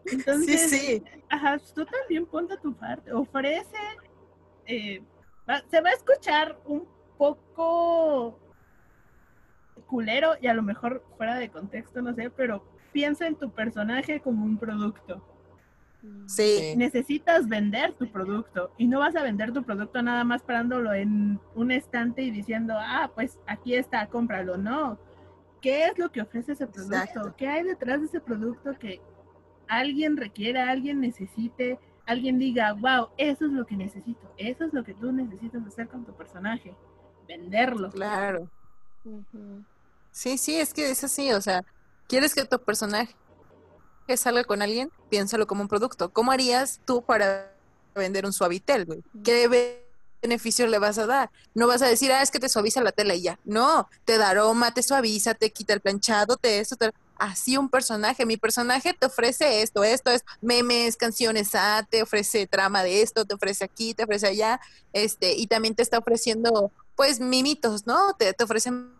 [0.05, 1.03] Entonces, sí, sí.
[1.29, 3.79] Ajá, tú también ponte tu parte, ofrece,
[4.67, 5.01] eh,
[5.71, 6.87] se va a escuchar un
[7.19, 8.39] poco
[9.87, 14.21] culero y a lo mejor fuera de contexto, no sé, pero piensa en tu personaje
[14.21, 15.27] como un producto.
[16.27, 16.75] Sí.
[16.77, 21.39] Necesitas vender tu producto y no vas a vender tu producto nada más parándolo en
[21.55, 24.57] un estante y diciendo, ah, pues aquí está, cómpralo.
[24.57, 24.99] No.
[25.61, 27.35] ¿Qué es lo que ofrece ese producto?
[27.37, 29.01] ¿Qué hay detrás de ese producto que
[29.69, 34.85] alguien requiera, alguien necesite, alguien diga, wow, eso es lo que necesito, eso es lo
[34.85, 36.75] que tú necesitas hacer con tu personaje,
[37.27, 37.91] venderlo.
[37.91, 38.49] Claro.
[40.11, 41.65] Sí, sí, es que es así, o sea,
[42.07, 43.15] ¿quieres que tu personaje
[44.17, 44.91] salga con alguien?
[45.09, 46.11] Piénsalo como un producto.
[46.11, 47.55] ¿Cómo harías tú para
[47.95, 49.03] vender un suavitel, güey?
[49.25, 49.81] ¿Qué
[50.23, 51.31] beneficio le vas a dar?
[51.55, 53.39] No vas a decir, ah, es que te suaviza la tela y ya.
[53.45, 56.91] No, te da aroma, te suaviza, te quita el planchado, te eso, te
[57.23, 58.27] así un personaje.
[58.27, 63.25] Mi personaje te ofrece esto, esto es memes, canciones, ah, te ofrece trama de esto,
[63.25, 64.61] te ofrece aquí, te ofrece allá,
[64.93, 68.15] este, y también te está ofreciendo, pues, mimitos, ¿no?
[68.19, 68.93] Te, te ofrecen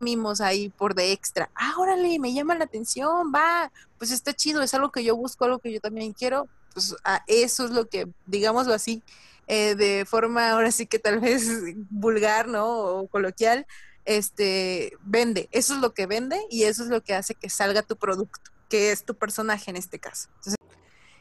[0.00, 1.50] mimos ahí por de extra.
[1.54, 5.44] Ah, órale, me llama la atención, va, pues está chido, es algo que yo busco,
[5.44, 9.02] algo que yo también quiero, pues a eso es lo que, digámoslo así,
[9.46, 11.46] eh, de forma ahora sí que tal vez
[11.90, 12.66] vulgar, ¿no?
[12.66, 13.66] O coloquial,
[14.04, 15.48] este, vende.
[15.52, 18.50] Eso es lo que vende y eso es lo que hace que salga tu producto,
[18.68, 20.28] que es tu personaje en este caso.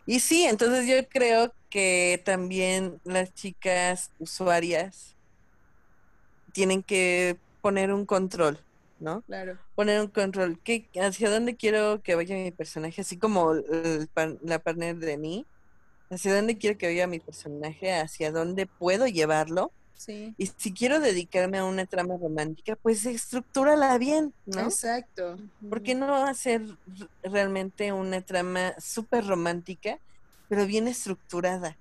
[0.05, 5.15] y sí, entonces yo creo que también las chicas usuarias
[6.51, 8.59] tienen que poner un control,
[8.99, 9.21] ¿no?
[9.23, 9.57] Claro.
[9.75, 10.59] Poner un control.
[10.63, 13.01] ¿Qué, ¿Hacia dónde quiero que vaya mi personaje?
[13.01, 13.53] Así como
[14.43, 15.45] la partner de mí.
[16.09, 17.93] ¿Hacia dónde quiero que vaya mi personaje?
[17.93, 19.71] ¿Hacia dónde puedo llevarlo?
[20.37, 24.61] Y si quiero dedicarme a una trama romántica, pues estructúrala bien, ¿no?
[24.61, 25.37] Exacto.
[25.69, 26.61] ¿Por qué no hacer
[27.23, 29.99] realmente una trama súper romántica,
[30.49, 31.77] pero bien estructurada?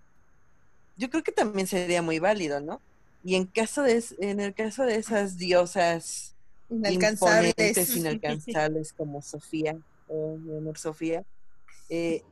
[0.97, 2.81] Yo creo que también sería muy válido, ¿no?
[3.25, 6.35] Y en caso de en el caso de esas diosas
[6.71, 7.55] inalcanzables,
[7.97, 9.77] inalcanzables como Sofía
[10.09, 11.25] o mi amor Sofía,
[11.89, 12.23] eh,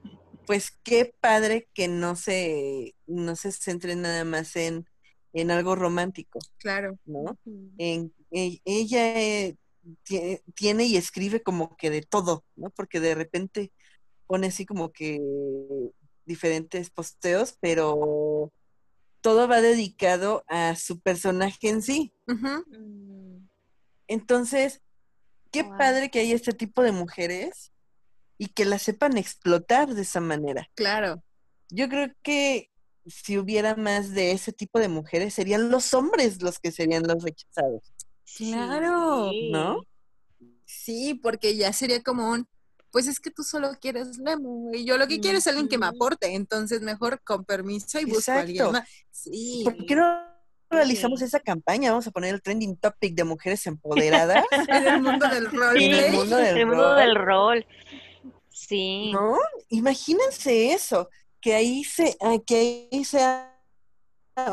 [0.47, 4.87] pues qué padre que no se, no se centre nada más en,
[5.33, 6.99] en algo romántico, Claro.
[7.05, 7.39] ¿no?
[7.79, 9.57] En, e- ella eh,
[10.05, 12.71] tie- tiene y escribe como que de todo, ¿no?
[12.71, 13.73] Porque de repente
[14.27, 15.21] pone así como que
[16.25, 18.53] diferentes posteos, pero
[19.21, 22.13] todo va dedicado a su personaje en sí.
[22.27, 23.47] Mm,
[24.09, 24.81] Entonces,
[25.53, 25.77] qué Wow.
[25.79, 27.73] padre que haya este tipo de mujeres
[28.39, 30.69] y que la sepan explotar de esa manera.
[30.75, 31.23] Claro.
[31.69, 32.70] Yo creo que
[33.11, 37.23] si hubiera más de ese tipo de mujeres, serían los hombres los que serían los
[37.23, 37.93] rechazados.
[38.37, 39.85] Claro, ¿no?
[40.65, 42.47] Sí, porque ya sería como un,
[42.91, 45.79] pues es que tú solo quieres Lemo y yo lo que quiero es alguien que
[45.79, 48.73] me aporte, entonces mejor con permiso y busco a alguien Exacto.
[48.73, 48.89] más.
[49.11, 49.63] Sí.
[49.65, 50.05] ¿Por qué no
[50.71, 51.91] realizamos esa campaña?
[51.91, 55.95] Vamos a poner el trending topic de mujeres empoderadas, En el mundo del Sí, En
[55.95, 56.97] el mundo del el mundo rol.
[56.99, 57.67] del rol.
[58.51, 59.11] Sí.
[59.13, 59.37] ¿no?
[59.71, 61.09] Imagínense eso,
[61.41, 63.51] que ahí se, ah, que ahí sea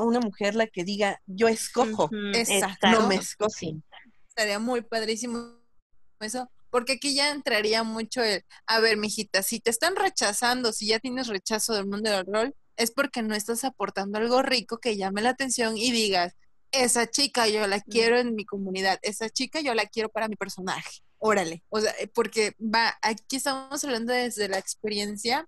[0.01, 2.87] una mujer la que diga, yo escojo, Exacto.
[2.89, 3.83] no me escogen.
[4.27, 5.57] Estaría muy padrísimo
[6.19, 10.87] eso, porque aquí ya entraría mucho el, a ver, mijita, si te están rechazando, si
[10.87, 14.97] ya tienes rechazo del mundo del rol, es porque no estás aportando algo rico que
[14.97, 16.35] llame la atención y digas,
[16.71, 20.35] esa chica yo la quiero en mi comunidad, esa chica yo la quiero para mi
[20.35, 21.01] personaje.
[21.19, 25.47] Órale, o sea, eh, porque va, aquí estamos hablando desde la experiencia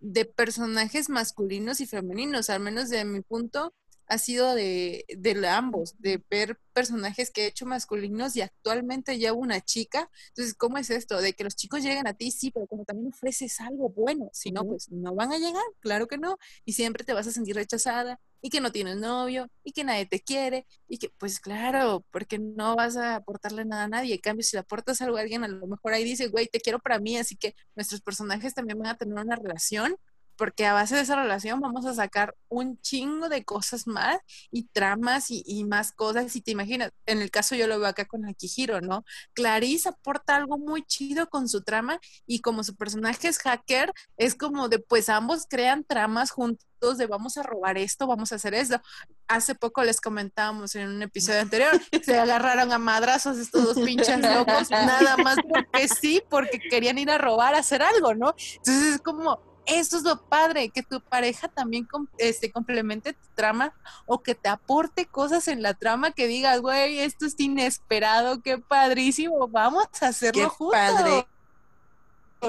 [0.00, 3.74] de personajes masculinos y femeninos, al menos de mi punto,
[4.08, 9.38] ha sido de, de ambos, de ver personajes que he hecho masculinos y actualmente llevo
[9.38, 10.10] una chica.
[10.28, 11.20] Entonces, ¿cómo es esto?
[11.20, 14.50] De que los chicos lleguen a ti, sí, pero como también ofreces algo bueno, si
[14.50, 17.54] no, pues no van a llegar, claro que no, y siempre te vas a sentir
[17.56, 22.04] rechazada y que no tienes novio y que nadie te quiere y que, pues claro,
[22.10, 24.14] porque no vas a aportarle nada a nadie.
[24.14, 26.60] En cambio, si le aportas algo a alguien, a lo mejor ahí dice, güey, te
[26.60, 29.96] quiero para mí, así que nuestros personajes también van a tener una relación
[30.38, 34.18] porque a base de esa relación vamos a sacar un chingo de cosas más
[34.50, 36.32] y tramas y, y más cosas.
[36.32, 39.04] Si te imaginas, en el caso yo lo veo acá con Akihiro, ¿no?
[39.34, 44.36] Clarice aporta algo muy chido con su trama y como su personaje es hacker, es
[44.36, 48.54] como de pues ambos crean tramas juntos de vamos a robar esto, vamos a hacer
[48.54, 48.80] esto.
[49.26, 51.72] Hace poco les comentábamos en un episodio anterior,
[52.04, 57.10] se agarraron a madrazos estos dos pinches locos, nada más porque sí, porque querían ir
[57.10, 58.34] a robar, a hacer algo, ¿no?
[58.56, 63.28] Entonces es como, eso es lo padre, que tu pareja también com- este, complemente tu
[63.34, 63.74] trama
[64.06, 68.58] o que te aporte cosas en la trama que digas, güey, esto es inesperado, qué
[68.58, 70.78] padrísimo, vamos a hacerlo Qué juntos.
[70.78, 71.26] padre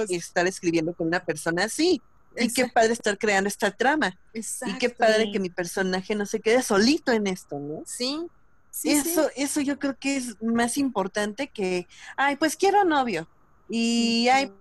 [0.09, 2.01] estar escribiendo con una persona así.
[2.35, 4.09] Y qué Exacto, padre estar creando esta trama.
[4.33, 4.95] Y qué exacto.
[4.97, 7.81] padre que mi personaje no se quede solito en esto, ¿no?
[7.85, 8.21] Sí,
[8.69, 9.41] sí, eso, sí.
[9.41, 13.27] eso yo creo que es más importante que, ay, pues quiero novio.
[13.67, 14.53] Y ay,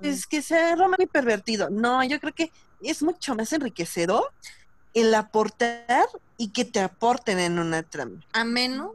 [0.00, 1.70] pues que sea romántico y pervertido.
[1.70, 2.50] No, yo creo que
[2.82, 4.24] es mucho más enriquecedor
[4.94, 8.20] el aportar y que te aporten en una trama.
[8.32, 8.92] A menos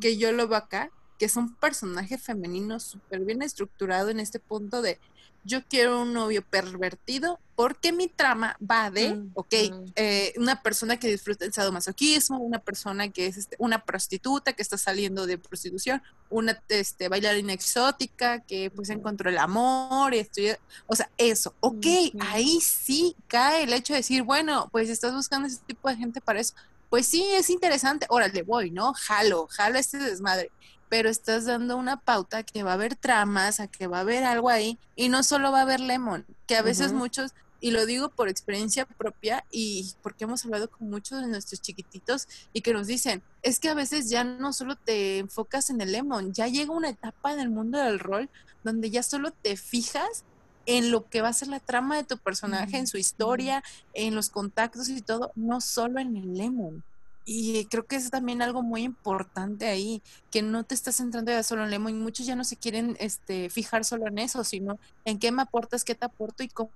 [0.00, 4.38] que yo lo veo acá, que es un personaje femenino súper bien estructurado en este
[4.38, 4.98] punto de
[5.44, 9.52] yo quiero un novio pervertido porque mi trama va de, Mm, ok,
[9.96, 14.62] eh, una persona que disfruta el sadomasoquismo, una persona que es este, una prostituta que
[14.62, 20.58] está saliendo de prostitución, una este, bailarina exótica que pues encontró el amor, y estudia-
[20.86, 22.18] o sea, eso, ok, Ujú.
[22.20, 26.20] ahí sí cae el hecho de decir, bueno, pues estás buscando ese tipo de gente
[26.20, 26.54] para eso.
[26.90, 28.94] Pues sí, es interesante, órale, voy, ¿no?
[28.94, 30.50] Jalo, jalo este desmadre
[30.88, 34.24] pero estás dando una pauta que va a haber tramas, a que va a haber
[34.24, 37.86] algo ahí, y no solo va a haber lemon, que a veces muchos, y lo
[37.86, 42.72] digo por experiencia propia y porque hemos hablado con muchos de nuestros chiquititos y que
[42.72, 46.46] nos dicen, es que a veces ya no solo te enfocas en el lemon, ya
[46.46, 48.30] llega una etapa en el mundo del rol
[48.62, 50.24] donde ya solo te fijas
[50.66, 53.64] en lo que va a ser la trama de tu personaje, en su historia,
[53.94, 56.84] en los contactos y todo, no solo en el lemon.
[57.30, 61.42] Y creo que es también algo muy importante ahí, que no te estás centrando ya
[61.42, 64.78] solo en Lemon y muchos ya no se quieren este, fijar solo en eso, sino
[65.04, 66.70] en qué me aportas, qué te aporto y cómo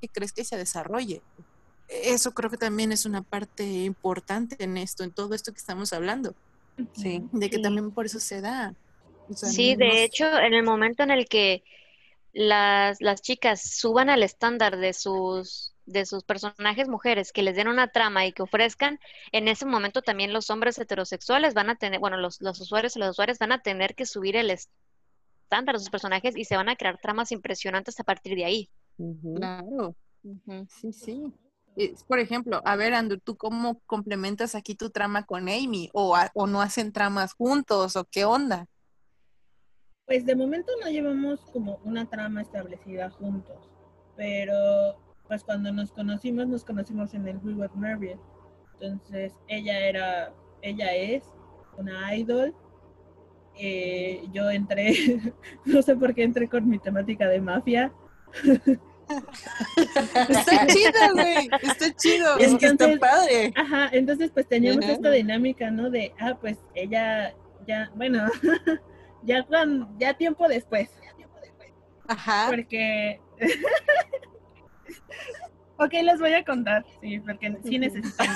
[0.00, 1.22] que crees que se desarrolle.
[1.88, 5.92] Eso creo que también es una parte importante en esto, en todo esto que estamos
[5.92, 6.36] hablando,
[6.94, 7.20] Sí.
[7.32, 7.62] de que Sí.
[7.62, 8.74] también por eso se da.
[9.28, 11.64] O sea, Sí, no- de hecho, en el momento en el que
[12.32, 17.68] las, las chicas suban al estándar de sus, de sus personajes mujeres, que les den
[17.68, 18.98] una trama y que ofrezcan,
[19.32, 22.98] en ese momento también los hombres heterosexuales van a tener, bueno, los, los usuarios y
[22.98, 26.68] las usuarias van a tener que subir el estándar de sus personajes y se van
[26.68, 28.70] a crear tramas impresionantes a partir de ahí.
[29.34, 29.94] Claro,
[30.68, 31.32] sí, sí.
[32.08, 35.90] Por ejemplo, a ver, Andrew, ¿tú cómo complementas aquí tu trama con Amy?
[35.92, 37.96] ¿O, o no hacen tramas juntos?
[37.96, 38.66] ¿O qué onda?
[40.06, 43.58] Pues de momento no llevamos como una trama establecida juntos,
[44.16, 44.96] pero
[45.28, 48.16] pues cuando nos conocimos, nos conocimos en el We Were Married.
[48.74, 51.24] Entonces ella era, ella es
[51.76, 52.54] una idol.
[53.58, 54.92] Eh, yo entré,
[55.64, 57.92] no sé por qué entré con mi temática de mafia.
[60.28, 62.38] está chido, güey, está chido.
[62.38, 63.52] Es que está padre.
[63.56, 65.90] Ajá, entonces pues teníamos esta dinámica, ¿no?
[65.90, 67.34] De, ah, pues ella
[67.66, 68.26] ya, bueno,
[69.22, 70.90] ya cuando, ya tiempo después.
[72.08, 72.46] Ajá.
[72.50, 73.20] Porque
[75.78, 78.28] ok, les voy a contar, sí, porque sí necesitan.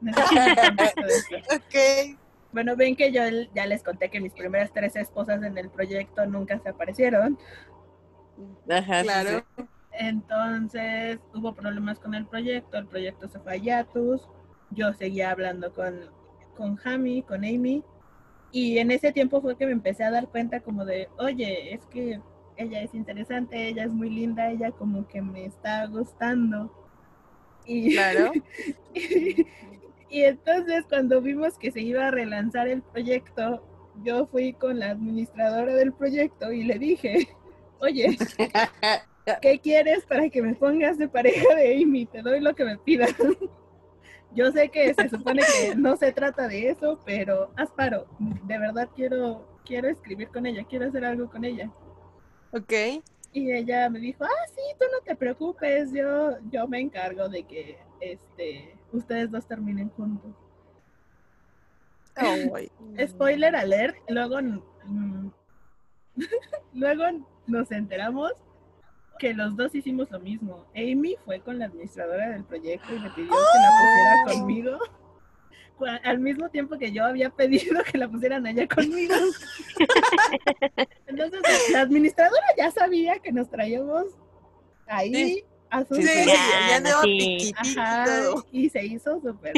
[0.00, 0.76] necesitan
[1.56, 2.18] ok.
[2.52, 3.22] Bueno, ven que yo
[3.54, 7.38] ya les conté que mis primeras tres esposas en el proyecto nunca se aparecieron.
[8.68, 9.44] Ajá, Claro.
[9.96, 14.28] Entonces hubo problemas con el proyecto, el proyecto se fue a Yatus,
[14.70, 16.10] yo seguía hablando con,
[16.56, 17.84] con Jami, con Amy,
[18.50, 21.86] y en ese tiempo fue que me empecé a dar cuenta como de, oye, es
[21.86, 22.20] que
[22.56, 26.72] ella es interesante, ella es muy linda, ella como que me está gustando.
[27.66, 28.32] Y, Claro.
[28.94, 29.46] y,
[30.10, 33.62] y entonces cuando vimos que se iba a relanzar el proyecto,
[34.02, 37.28] yo fui con la administradora del proyecto y le dije,
[37.80, 38.16] oye,
[39.42, 42.06] ¿qué quieres para que me pongas de pareja de Amy?
[42.06, 43.14] Te doy lo que me pidas.
[44.34, 48.06] Yo sé que se supone que no se trata de eso, pero haz paro.
[48.18, 51.70] De verdad quiero, quiero escribir con ella, quiero hacer algo con ella.
[52.54, 53.02] Ok.
[53.32, 57.42] Y ella me dijo, ah, sí, tú no te preocupes, yo, yo me encargo de
[57.42, 60.30] que este, ustedes dos terminen juntos.
[62.14, 62.70] Ay.
[63.08, 64.40] Spoiler alert, luego,
[64.84, 65.30] mm,
[66.74, 67.04] luego
[67.48, 68.32] nos enteramos
[69.18, 70.64] que los dos hicimos lo mismo.
[70.76, 74.78] Amy fue con la administradora del proyecto y le pidió que la pusiera conmigo.
[76.04, 79.14] Al mismo tiempo que yo había pedido que la pusieran allá conmigo.
[81.22, 84.04] Entonces, la administradora ya sabía que nos traíamos
[84.86, 85.44] ahí Sí.
[85.70, 87.08] a sus Sí, sí, ya, sí.
[87.08, 88.06] y Ajá,
[88.52, 89.52] y se hizo súper.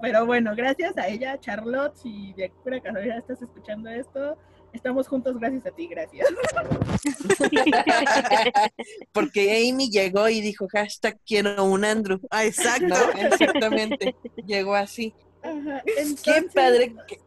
[0.00, 4.36] Pero bueno, gracias a ella, Charlotte, si de pura casualidad estás escuchando esto,
[4.72, 6.26] estamos juntos gracias a ti, gracias.
[9.12, 12.20] Porque Amy llegó y dijo, hashtag quiero un Andrew.
[12.30, 12.86] Ah, exacto.
[12.88, 13.12] ¿No?
[13.20, 14.14] Exactamente.
[14.46, 15.14] Llegó así.
[15.42, 15.82] Ajá,
[16.24, 16.94] Qué padre.
[17.06, 17.20] que-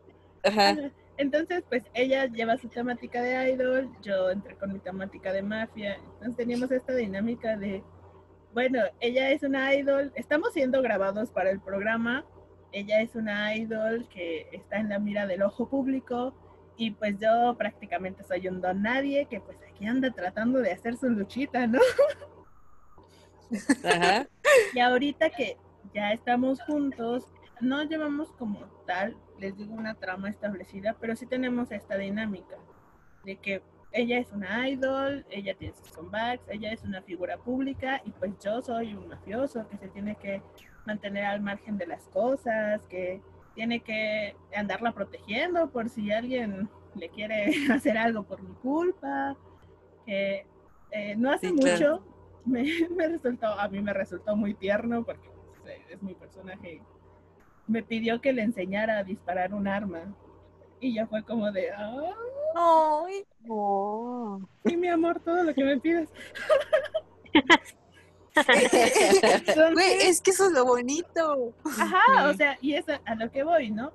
[0.43, 0.69] Ajá.
[0.69, 0.91] Ajá.
[1.17, 5.95] Entonces, pues ella lleva su temática de idol, yo entré con mi temática de mafia.
[5.95, 7.83] Entonces teníamos esta dinámica de,
[8.53, 12.25] bueno, ella es una idol, estamos siendo grabados para el programa,
[12.71, 16.35] ella es una idol que está en la mira del ojo público
[16.77, 20.97] y pues yo prácticamente soy un don nadie que pues aquí anda tratando de hacer
[20.97, 21.79] su luchita, ¿no?
[23.85, 24.27] Ajá.
[24.73, 25.57] Y ahorita que
[25.93, 27.23] ya estamos juntos,
[27.61, 32.55] no llevamos como tal, les digo, una trama establecida, pero sí tenemos esta dinámica
[33.23, 33.61] de que
[33.91, 38.33] ella es una idol, ella tiene sus comebacks, ella es una figura pública y pues
[38.43, 40.41] yo soy un mafioso que se tiene que
[40.85, 43.21] mantener al margen de las cosas, que
[43.53, 49.37] tiene que andarla protegiendo por si alguien le quiere hacer algo por mi culpa,
[50.05, 50.45] eh,
[51.17, 52.01] no hace Sí, claro.
[52.01, 52.15] mucho
[52.45, 52.63] me,
[52.95, 55.29] me resultó, a mí me resultó muy tierno porque
[55.61, 56.81] pues, es mi personaje.
[57.67, 60.15] Me pidió que le enseñara a disparar un arma.
[60.79, 61.71] Y ya fue como de,
[62.55, 64.39] Ay, Oh.
[64.65, 66.09] sí, mi amor, todo lo que me pides.
[69.73, 71.53] Güey, es que eso es lo bonito.
[71.63, 73.93] Ajá, o sea, y es a, a lo que voy, ¿no?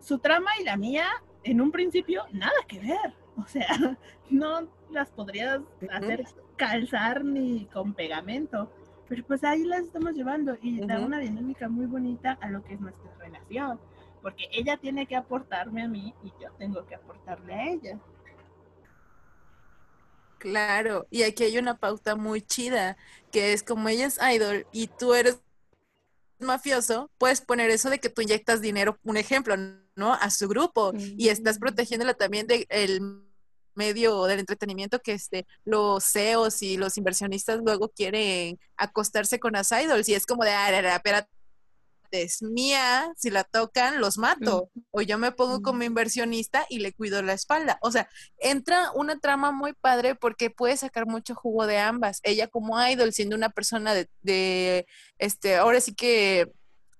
[0.00, 1.06] Su trama y la mía,
[1.44, 3.14] en un principio, nada que ver.
[3.36, 3.66] O sea,
[4.30, 6.24] no las podrías hacer
[6.56, 8.70] calzar ni con pegamento.
[9.12, 12.72] Pero pues ahí las estamos llevando y da una dinámica muy bonita a lo que
[12.72, 13.78] es nuestra relación.
[14.22, 18.00] Porque ella tiene que aportarme a mí y yo tengo que aportarle a ella.
[20.38, 22.96] Claro, y aquí hay una pauta muy chida,
[23.30, 25.42] que es como ella es idol y tú eres
[26.38, 29.56] mafioso, puedes poner eso de que tú inyectas dinero, un ejemplo,
[29.94, 30.14] ¿no?
[30.14, 32.66] A su grupo y estás protegiéndola también del
[33.74, 39.72] medio del entretenimiento que este los CEOs y los inversionistas luego quieren acostarse con las
[39.72, 41.28] idols y es como de, ah, espérate,
[42.12, 44.70] es mía, si la tocan, los mato.
[44.90, 47.78] O yo me pongo como inversionista y le cuido la espalda.
[47.80, 48.08] O sea,
[48.38, 52.20] entra una trama muy padre porque puede sacar mucho jugo de ambas.
[52.22, 54.86] Ella como idol, siendo una persona de, de
[55.18, 56.52] este, ahora sí que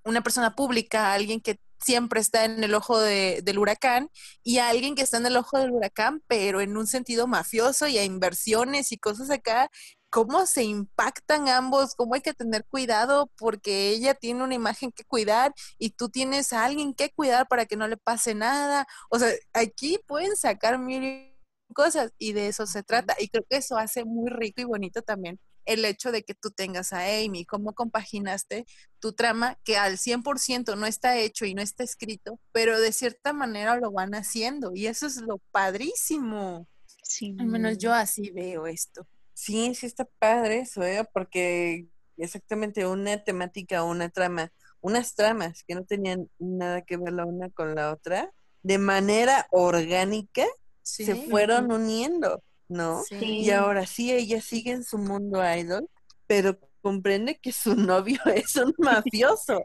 [0.04, 4.08] una persona pública, alguien que siempre está en el ojo de- del huracán
[4.42, 7.98] y alguien que está en el ojo del huracán, pero en un sentido mafioso y
[7.98, 9.68] a inversiones y cosas acá,
[10.10, 15.04] cómo se impactan ambos, cómo hay que tener cuidado porque ella tiene una imagen que
[15.04, 18.86] cuidar y tú tienes a alguien que cuidar para que no le pase nada.
[19.10, 21.34] O sea, aquí pueden sacar mil
[21.74, 23.14] cosas y de eso se trata.
[23.18, 26.50] Y creo que eso hace muy rico y bonito también el hecho de que tú
[26.50, 28.66] tengas a Amy, cómo compaginaste
[28.98, 33.32] tu trama, que al 100% no está hecho y no está escrito, pero de cierta
[33.32, 36.66] manera lo van haciendo y eso es lo padrísimo.
[37.02, 37.36] Sí.
[37.38, 39.06] Al menos yo así veo esto.
[39.34, 41.08] Sí, sí está padre eso, ¿eh?
[41.12, 41.86] porque
[42.16, 47.50] exactamente una temática, una trama, unas tramas que no tenían nada que ver la una
[47.50, 48.32] con la otra,
[48.62, 50.46] de manera orgánica
[50.82, 52.42] se fueron uniendo,
[52.72, 53.02] ¿no?
[53.08, 53.16] Sí.
[53.20, 55.88] Y ahora sí, ella sigue en su mundo idol,
[56.26, 59.62] pero comprende que su novio es un mafioso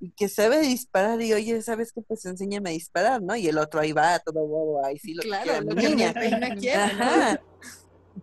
[0.00, 2.02] y que sabe disparar y oye, ¿sabes qué?
[2.02, 3.36] Pues enséñame a disparar, ¿no?
[3.36, 6.56] Y el otro ahí va, todo bobo, ahí sí lo que Claro, quiera, que niña.
[6.58, 7.40] quiere.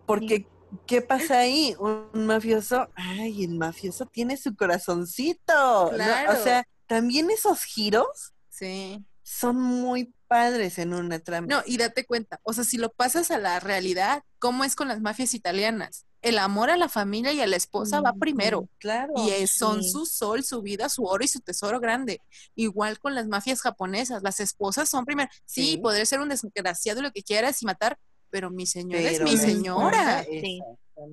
[0.06, 0.46] Porque,
[0.86, 1.74] ¿qué pasa ahí?
[1.78, 5.90] Un mafioso, ay, el mafioso tiene su corazoncito.
[5.90, 5.96] ¿no?
[5.96, 6.32] Claro.
[6.32, 9.04] O sea, también esos giros Sí.
[9.22, 11.46] son muy padres en una trama.
[11.48, 14.88] No, y date cuenta, o sea, si lo pasas a la realidad, ¿cómo es con
[14.88, 16.06] las mafias italianas?
[16.22, 18.68] El amor a la familia y a la esposa va primero.
[18.78, 19.12] Claro.
[19.16, 19.90] Y es- son sí.
[19.90, 22.20] su sol, su vida, su oro y su tesoro grande.
[22.56, 25.28] Igual con las mafias japonesas, las esposas son primero.
[25.44, 25.76] Sí, Sí.
[25.78, 27.96] podré ser un desgraciado y lo que quieras y matar,
[28.30, 30.24] pero mi señora es mi señora.
[30.24, 30.60] Sí.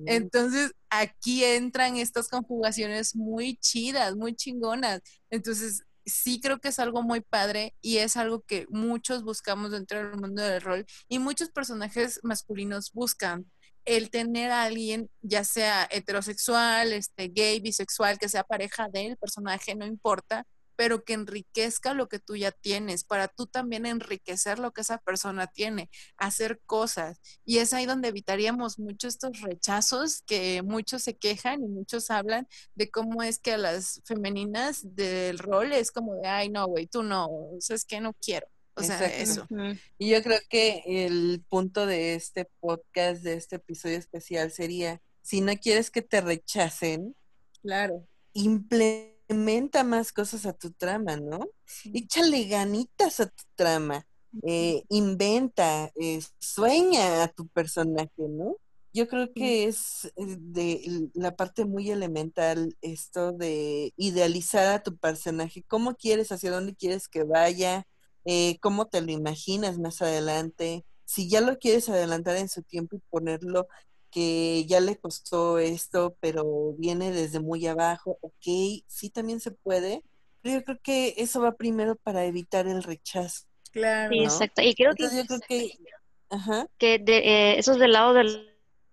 [0.06, 5.00] Entonces, aquí entran estas conjugaciones muy chidas, muy chingonas.
[5.30, 9.98] Entonces, sí creo que es algo muy padre y es algo que muchos buscamos dentro
[9.98, 13.46] del mundo del rol y muchos personajes masculinos buscan
[13.84, 19.74] el tener a alguien, ya sea heterosexual, este, gay, bisexual, que sea pareja del personaje,
[19.74, 20.46] no importa,
[20.76, 24.98] pero que enriquezca lo que tú ya tienes, para tú también enriquecer lo que esa
[24.98, 27.20] persona tiene, hacer cosas.
[27.44, 32.48] Y es ahí donde evitaríamos muchos estos rechazos que muchos se quejan y muchos hablan
[32.74, 36.86] de cómo es que a las femeninas del rol es como de, ay, no, güey,
[36.86, 38.46] tú no, o sea, es que no quiero.
[38.74, 39.54] O sea, Exacto.
[39.54, 39.78] eso.
[39.98, 45.42] Y yo creo que el punto de este podcast, de este episodio especial sería, si
[45.42, 47.14] no quieres que te rechacen,
[47.62, 48.08] Claro.
[48.32, 51.40] implementa más cosas a tu trama, ¿no?
[51.92, 54.06] Échale ganitas a tu trama,
[54.46, 58.56] eh, inventa, eh, sueña a tu personaje, ¿no?
[58.94, 64.96] Yo creo que es eh, de la parte muy elemental esto de idealizar a tu
[64.98, 67.86] personaje, cómo quieres, hacia dónde quieres que vaya,
[68.24, 72.96] eh, cómo te lo imaginas más adelante, si ya lo quieres adelantar en su tiempo
[72.96, 73.66] y ponerlo
[74.12, 80.04] que ya le costó esto, pero viene desde muy abajo, ok, sí también se puede,
[80.42, 83.46] pero yo creo que eso va primero para evitar el rechazo.
[83.72, 84.12] Claro.
[84.12, 84.24] Sí, ¿no?
[84.24, 84.62] exacto.
[84.62, 85.78] Y creo que, yo creo que,
[86.28, 88.46] ajá, que de, eh, eso es del lado de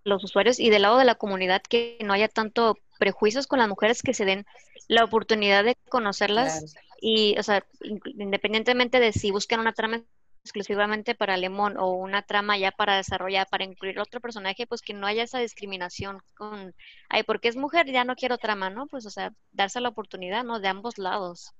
[0.05, 3.67] los usuarios y del lado de la comunidad que no haya tanto prejuicios con las
[3.67, 4.45] mujeres que se den
[4.88, 7.65] la oportunidad de conocerlas claro, y, o sea,
[8.05, 10.03] independientemente de si buscan una trama
[10.44, 14.94] exclusivamente para Lemon o una trama ya para desarrollar, para incluir otro personaje, pues que
[14.94, 16.74] no haya esa discriminación con,
[17.10, 18.88] ay, porque es mujer, ya no quiero trama, ¿no?
[18.88, 20.60] Pues, o sea, darse la oportunidad, ¿no?
[20.60, 21.54] De ambos lados.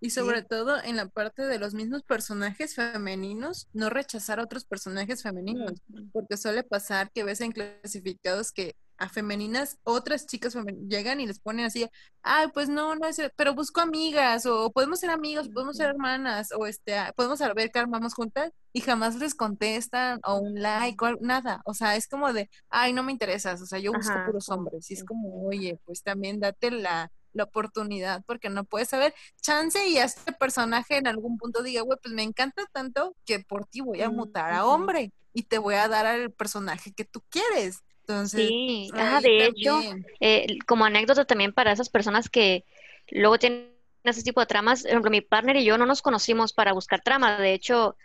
[0.00, 4.64] Y sobre todo en la parte de los mismos personajes femeninos, no rechazar a otros
[4.64, 5.80] personajes femeninos,
[6.12, 10.56] porque suele pasar que ves en clasificados que a femeninas, otras chicas
[10.88, 11.88] llegan y les ponen así,
[12.22, 16.50] ay, pues no, no es, pero busco amigas, o podemos ser amigos, podemos ser hermanas,
[16.56, 21.04] o este, ah, podemos saber que armamos juntas, y jamás les contestan, o un like,
[21.04, 24.12] o nada, o sea, es como de, ay, no me interesas, o sea, yo busco
[24.12, 28.64] Ajá, puros hombres, y es como, oye, pues también date la, la oportunidad, porque no
[28.64, 32.64] puedes saber, chance y a este personaje en algún punto diga, güey, pues me encanta
[32.72, 36.30] tanto que por ti voy a mutar a hombre y te voy a dar al
[36.30, 37.78] personaje que tú quieres.
[38.02, 39.80] Entonces, Sí, ajá, de hecho,
[40.20, 42.64] eh, como anécdota también para esas personas que
[43.10, 43.72] luego tienen
[44.04, 47.02] ese tipo de tramas, por ejemplo, mi partner y yo no nos conocimos para buscar
[47.02, 47.96] trama, de hecho,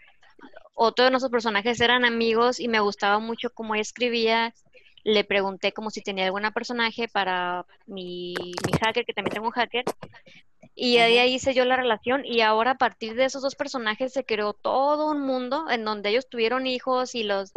[0.76, 4.54] otro de nuestros personajes eran amigos y me gustaba mucho cómo ella escribía,
[5.04, 9.54] le pregunté como si tenía algún personaje para mi, mi hacker, que también tengo un
[9.54, 9.86] hacker,
[10.80, 14.14] y de ahí hice yo la relación y ahora a partir de esos dos personajes
[14.14, 17.52] se creó todo un mundo en donde ellos tuvieron hijos y los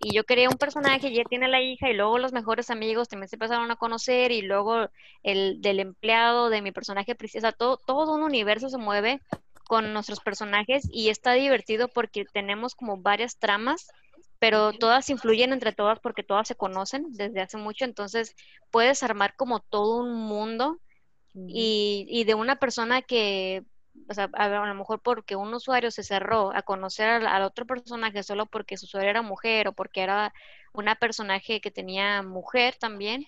[0.00, 3.08] y yo creé un personaje y ella tiene la hija y luego los mejores amigos
[3.08, 4.88] también se empezaron a conocer y luego
[5.22, 9.20] el del empleado de mi personaje o sea, todo, todo un universo se mueve
[9.64, 13.88] con nuestros personajes y está divertido porque tenemos como varias tramas,
[14.38, 18.34] pero todas influyen entre todas porque todas se conocen desde hace mucho, entonces
[18.70, 20.80] puedes armar como todo un mundo
[21.34, 23.64] y, y de una persona que,
[24.08, 27.42] o sea, a, a lo mejor porque un usuario se cerró a conocer al, al
[27.42, 30.32] otro personaje solo porque su usuario era mujer o porque era
[30.72, 33.26] una personaje que tenía mujer también,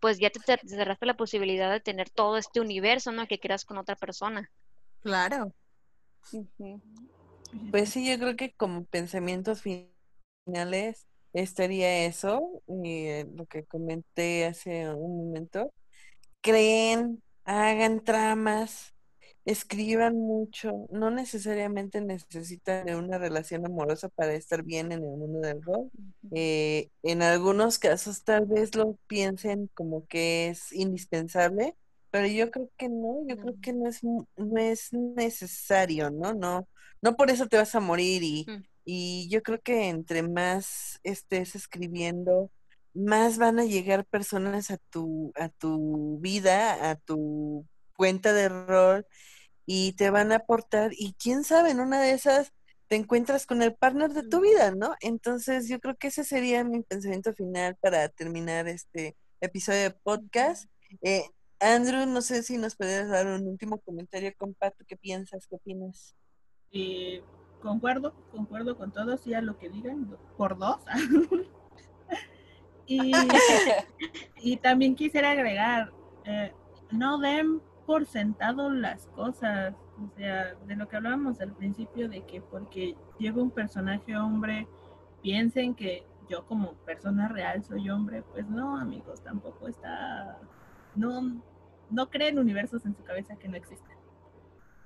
[0.00, 3.26] pues ya te, te cerraste la posibilidad de tener todo este universo, ¿no?
[3.26, 4.50] Que creas con otra persona.
[5.02, 5.52] Claro.
[7.70, 14.46] Pues sí, yo creo que como pensamientos finales estaría eso, y eh, lo que comenté
[14.46, 15.72] hace un momento.
[16.40, 18.94] Creen, hagan tramas,
[19.44, 25.62] escriban mucho, no necesariamente necesitan una relación amorosa para estar bien en el mundo del
[25.62, 25.90] rol.
[26.32, 31.74] Eh, en algunos casos tal vez lo piensen como que es indispensable,
[32.10, 36.34] pero yo creo que no, yo creo que no es, no es necesario, ¿no?
[36.34, 36.68] No,
[37.00, 38.62] no por eso te vas a morir y, Mm.
[38.84, 42.50] y yo creo que entre más estés escribiendo,
[42.94, 47.66] más van a llegar personas a tu, a tu vida, a tu
[48.02, 49.06] cuenta de rol
[49.64, 52.52] y te van a aportar y quién sabe, en una de esas
[52.88, 54.96] te encuentras con el partner de tu vida, ¿no?
[55.02, 60.68] Entonces yo creo que ese sería mi pensamiento final para terminar este episodio de podcast.
[61.00, 61.22] Eh,
[61.60, 65.46] Andrew, no sé si nos puedes dar un último comentario, compadre, ¿qué piensas?
[65.46, 66.16] ¿Qué opinas?
[66.72, 67.22] Eh,
[67.60, 70.80] concuerdo, concuerdo con todos y a lo que digan, por dos.
[72.88, 73.12] y,
[74.42, 75.92] y también quisiera agregar,
[76.24, 76.52] eh,
[76.90, 82.24] no den por sentado las cosas, o sea, de lo que hablábamos al principio, de
[82.24, 84.66] que porque llega un personaje hombre,
[85.22, 90.38] piensen que yo como persona real soy hombre, pues no, amigos, tampoco está,
[90.94, 91.42] no,
[91.90, 93.96] no creen universos en su cabeza que no existen.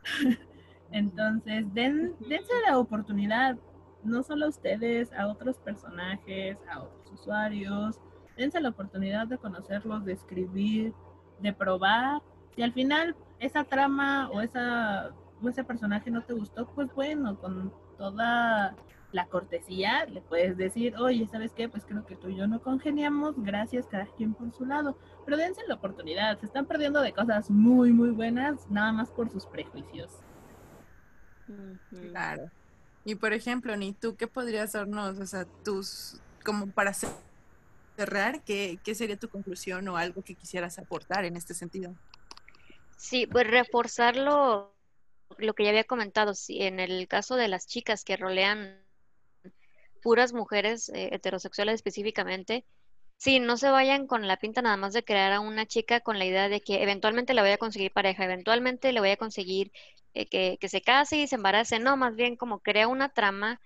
[0.91, 3.57] Entonces, den, dense la oportunidad,
[4.03, 8.01] no solo a ustedes, a otros personajes, a otros usuarios,
[8.37, 10.93] dense la oportunidad de conocerlos, de escribir,
[11.41, 12.23] de probar.
[12.57, 15.11] Si al final esa trama o, esa,
[15.43, 18.75] o ese personaje no te gustó, pues bueno, con toda
[19.13, 21.69] la cortesía le puedes decir, oye, ¿sabes qué?
[21.69, 24.99] Pues creo que tú y yo no congeniamos, gracias cada quien por su lado.
[25.25, 29.31] Pero dense la oportunidad, se están perdiendo de cosas muy, muy buenas, nada más por
[29.31, 30.11] sus prejuicios.
[31.91, 32.51] Claro.
[33.05, 37.17] Y por ejemplo, ni tú qué podrías darnos, o sea, tus, como para cer-
[37.97, 41.95] cerrar, ¿qué, qué sería tu conclusión o algo que quisieras aportar en este sentido?
[42.97, 44.77] Sí, pues reforzar lo,
[45.39, 48.85] lo que ya había comentado, sí, en el caso de las chicas que rolean
[50.03, 52.65] puras mujeres eh, heterosexuales específicamente,
[53.17, 56.19] sí, no se vayan con la pinta nada más de crear a una chica con
[56.19, 59.73] la idea de que eventualmente le voy a conseguir pareja, eventualmente le voy a conseguir
[60.15, 63.61] eh, que, que se case y se embarace, no, más bien como crea una trama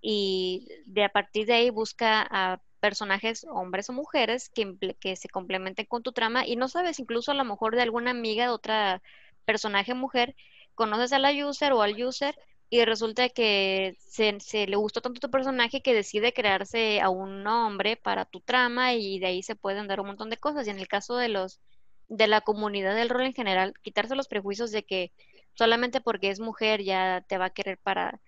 [0.00, 5.28] y de a partir de ahí busca a personajes, hombres o mujeres, que, que se
[5.28, 8.50] complementen con tu trama y no sabes, incluso a lo mejor de alguna amiga de
[8.50, 9.02] otra
[9.44, 10.36] personaje mujer,
[10.74, 12.36] conoces a la user o al user
[12.68, 17.46] y resulta que se, se le gustó tanto tu personaje que decide crearse a un
[17.46, 20.66] hombre para tu trama y de ahí se pueden dar un montón de cosas.
[20.66, 21.60] Y en el caso de los
[22.08, 25.12] de la comunidad del rol en general, quitarse los prejuicios de que
[25.54, 28.20] solamente porque es mujer ya te va a querer para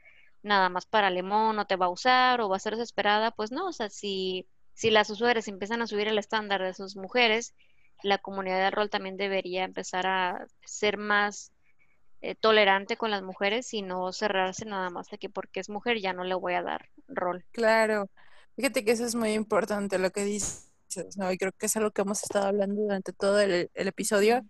[0.43, 3.53] nada más para lemón, no te va a usar o va a ser desesperada, pues
[3.53, 7.55] no, o sea, si, si las usuarias empiezan a subir el estándar de sus mujeres,
[8.03, 11.53] la comunidad del rol también debería empezar a ser más
[12.21, 16.01] eh, tolerante con las mujeres y no cerrarse nada más de que porque es mujer
[16.01, 17.45] ya no le voy a dar rol.
[17.53, 18.09] Claro,
[18.57, 20.69] fíjate que eso es muy importante lo que dices,
[21.17, 21.31] ¿no?
[21.33, 24.43] Y creo que es algo que hemos estado hablando durante todo el, el episodio.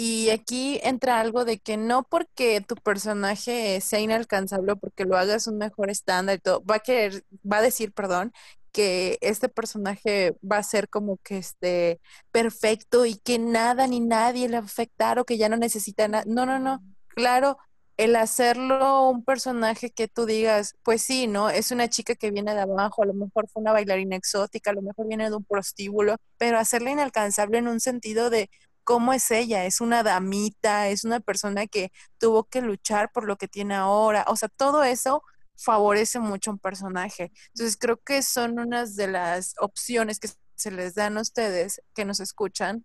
[0.00, 5.16] Y aquí entra algo de que no porque tu personaje sea inalcanzable o porque lo
[5.16, 8.32] hagas un mejor estándar y todo, va a querer, va a decir, perdón,
[8.72, 14.48] que este personaje va a ser como que este perfecto y que nada ni nadie
[14.48, 16.22] le va a afectar o que ya no necesita nada.
[16.28, 16.80] No, no, no.
[17.08, 17.58] Claro,
[17.96, 21.50] el hacerlo un personaje que tú digas, pues sí, ¿no?
[21.50, 24.74] Es una chica que viene de abajo, a lo mejor fue una bailarina exótica, a
[24.74, 28.48] lo mejor viene de un prostíbulo, pero hacerla inalcanzable en un sentido de
[28.88, 33.36] cómo es ella, es una damita, es una persona que tuvo que luchar por lo
[33.36, 35.22] que tiene ahora, o sea, todo eso
[35.56, 37.30] favorece mucho a un personaje.
[37.48, 42.06] Entonces creo que son unas de las opciones que se les dan a ustedes que
[42.06, 42.82] nos escuchan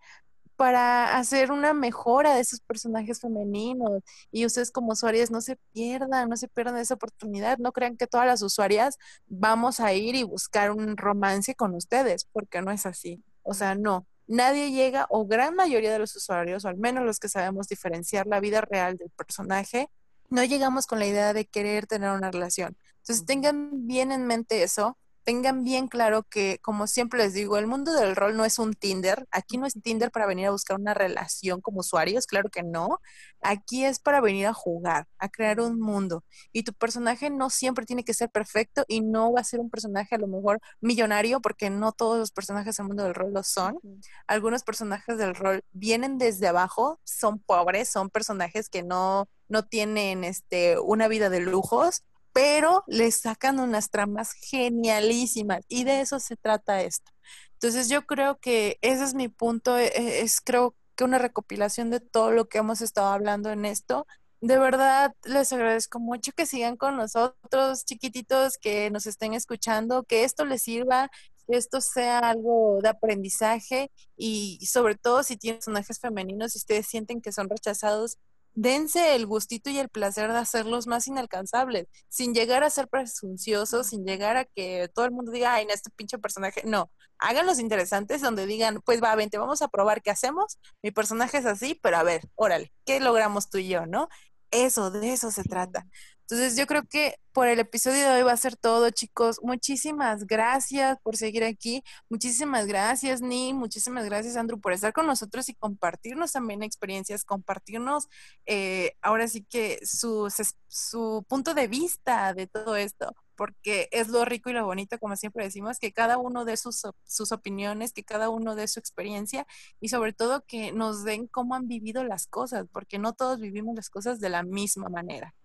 [0.57, 6.27] para hacer una mejora de esos personajes femeninos y ustedes como usuarias no se pierdan,
[6.29, 8.97] no se pierdan esa oportunidad, no crean que todas las usuarias
[9.27, 13.23] vamos a ir y buscar un romance con ustedes, porque no es así.
[13.43, 17.19] O sea, no, nadie llega o gran mayoría de los usuarios, o al menos los
[17.19, 19.89] que sabemos diferenciar la vida real del personaje,
[20.29, 22.77] no llegamos con la idea de querer tener una relación.
[22.97, 27.67] Entonces tengan bien en mente eso, tengan bien claro que, como siempre les digo, el
[27.67, 29.25] mundo del rol no es un Tinder.
[29.31, 32.99] Aquí no es Tinder para venir a buscar una relación como usuarios, claro que no.
[33.41, 36.23] Aquí es para venir a jugar, a crear un mundo.
[36.51, 39.69] Y tu personaje no siempre tiene que ser perfecto y no va a ser un
[39.69, 43.43] personaje a lo mejor millonario, porque no todos los personajes del mundo del rol lo
[43.43, 43.79] son.
[44.27, 50.23] Algunos personajes del rol vienen desde abajo, son pobres, son personajes que no, no tienen
[50.23, 52.03] este, una vida de lujos
[52.33, 57.11] pero le sacan unas tramas genialísimas y de eso se trata esto.
[57.53, 61.89] Entonces yo creo que ese es mi punto, e, e, es creo que una recopilación
[61.91, 64.05] de todo lo que hemos estado hablando en esto.
[64.41, 70.25] De verdad, les agradezco mucho que sigan con nosotros, chiquititos, que nos estén escuchando, que
[70.25, 71.09] esto les sirva,
[71.47, 76.87] que esto sea algo de aprendizaje y sobre todo si tienen personajes femeninos y ustedes
[76.87, 78.17] sienten que son rechazados,
[78.53, 83.87] dense el gustito y el placer de hacerlos más inalcanzables, sin llegar a ser presunciosos,
[83.87, 87.59] sin llegar a que todo el mundo diga, ay, en este pinche personaje, no, háganlos
[87.59, 91.79] interesantes donde digan, pues va, vente, vamos a probar qué hacemos, mi personaje es así,
[91.81, 94.09] pero a ver, órale, ¿qué logramos tú y yo, no?
[94.53, 95.87] Eso, de eso se trata.
[96.21, 99.39] Entonces yo creo que por el episodio de hoy va a ser todo, chicos.
[99.41, 101.83] Muchísimas gracias por seguir aquí.
[102.09, 103.53] Muchísimas gracias, Ni.
[103.53, 108.07] Muchísimas gracias, Andrew, por estar con nosotros y compartirnos también experiencias, compartirnos
[108.45, 110.31] eh, ahora sí que su,
[110.67, 115.15] su punto de vista de todo esto porque es lo rico y lo bonito, como
[115.15, 119.47] siempre decimos, que cada uno de sus, sus opiniones, que cada uno de su experiencia
[119.79, 123.75] y sobre todo que nos den cómo han vivido las cosas, porque no todos vivimos
[123.75, 125.35] las cosas de la misma manera.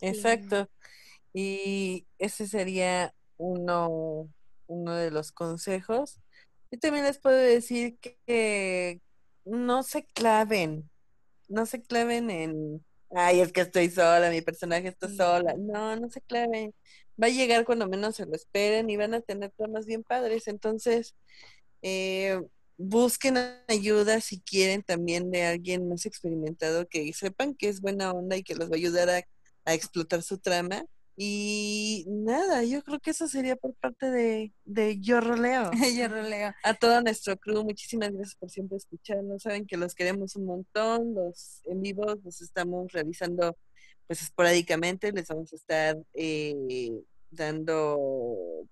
[0.00, 0.68] Exacto.
[1.32, 4.28] Y ese sería uno,
[4.66, 6.20] uno de los consejos.
[6.70, 9.00] Y también les puedo decir que
[9.44, 10.90] no se claven,
[11.48, 15.54] no se claven en, ay, es que estoy sola, mi personaje está sola.
[15.58, 16.74] No, no se claven.
[17.20, 20.46] Va a llegar cuando menos se lo esperen y van a tener tramas bien padres.
[20.48, 21.14] Entonces,
[21.82, 22.40] eh,
[22.76, 23.36] busquen
[23.68, 28.42] ayuda si quieren también de alguien más experimentado que sepan que es buena onda y
[28.42, 29.24] que los va a ayudar a
[29.68, 30.84] a explotar su trama.
[31.20, 35.70] Y nada, yo creo que eso sería por parte de, de Yo Roleo.
[35.96, 36.54] Yo Roleo.
[36.62, 39.42] A todo nuestro crew, muchísimas gracias por siempre escucharnos.
[39.42, 41.14] Saben que los queremos un montón.
[41.14, 43.56] Los en vivos los estamos realizando
[44.08, 45.12] pues esporádicamente.
[45.12, 46.90] Les vamos a estar eh,
[47.30, 47.96] dando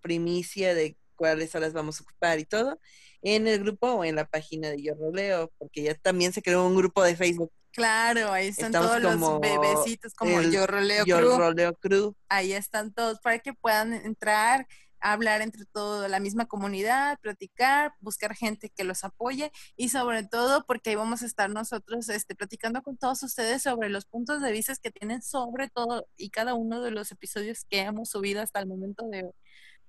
[0.00, 2.78] primicia de cuáles horas vamos a ocupar y todo
[3.22, 6.66] en el grupo o en la página de Yo Roleo, porque ya también se creó
[6.66, 11.74] un grupo de Facebook Claro, ahí están todos los bebecitos como Yo Roleo Yo Roleo
[11.74, 12.16] Crew.
[12.30, 14.66] Ahí están todos para que puedan entrar,
[15.00, 20.64] hablar entre todos, la misma comunidad, platicar, buscar gente que los apoye y sobre todo
[20.66, 24.52] porque ahí vamos a estar nosotros este, platicando con todos ustedes sobre los puntos de
[24.52, 28.60] vista que tienen sobre todo y cada uno de los episodios que hemos subido hasta
[28.60, 29.30] el momento de,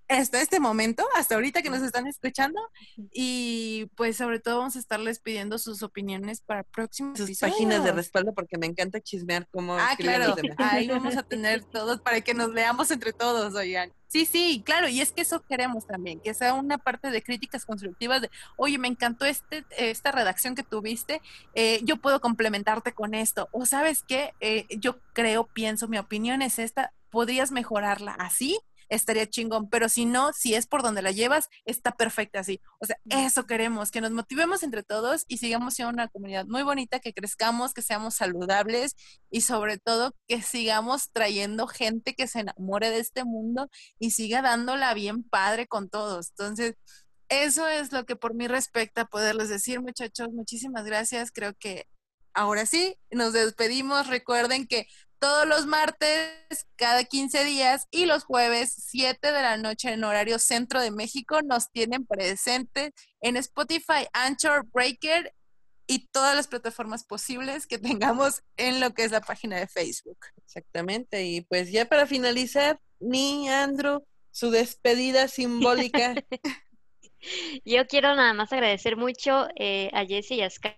[0.10, 2.60] hasta este momento, hasta ahorita que nos están escuchando.
[3.12, 7.92] Y pues sobre todo vamos a estarles pidiendo sus opiniones para próximos sus páginas de
[7.92, 12.34] respaldo porque me encanta chismear cómo Ah, claro, ahí vamos a tener todos para que
[12.34, 13.92] nos leamos entre todos, oigan.
[14.08, 17.66] Sí, sí, claro, y es que eso queremos también, que sea una parte de críticas
[17.66, 21.22] constructivas de, oye, me encantó este, esta redacción que tuviste,
[21.56, 26.42] eh, yo puedo complementarte con esto, o sabes qué, eh, yo creo, pienso, mi opinión
[26.42, 28.58] es esta, podrías mejorarla así,
[28.90, 32.62] estaría chingón, pero si no, si es por donde la llevas, está perfecta así.
[32.80, 36.64] O sea, eso queremos, que nos motivemos entre todos y sigamos siendo una comunidad muy
[36.64, 38.96] bonita, que crezcamos, que seamos saludables
[39.30, 43.70] y sobre todo que sigamos trayendo gente que se enamore de este mundo
[44.00, 46.30] y siga dándola bien padre con todos.
[46.30, 46.76] Entonces,
[47.30, 50.30] eso es lo que por mí respecta poderles decir, muchachos.
[50.32, 51.32] Muchísimas gracias.
[51.32, 51.88] Creo que
[52.34, 54.08] ahora sí, nos despedimos.
[54.08, 54.88] Recuerden que
[55.20, 60.40] todos los martes, cada 15 días y los jueves, 7 de la noche en horario
[60.40, 62.92] centro de México, nos tienen presentes
[63.22, 65.34] en Spotify, Anchor, Breaker
[65.88, 70.18] y todas las plataformas posibles que tengamos en lo que es la página de Facebook.
[70.46, 76.14] Exactamente, y pues ya para finalizar, ni Andrew, su despedida simbólica.
[77.66, 80.72] Yo quiero nada más agradecer mucho eh, a Jessie y a Sky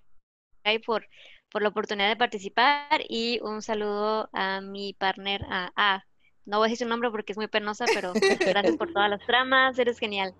[0.85, 1.07] por
[1.51, 6.03] por la oportunidad de participar y un saludo a mi partner, a,
[6.45, 9.25] no voy a decir su nombre porque es muy penosa, pero gracias por todas las
[9.25, 10.33] tramas, eres genial.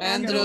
[0.00, 0.42] Andrew,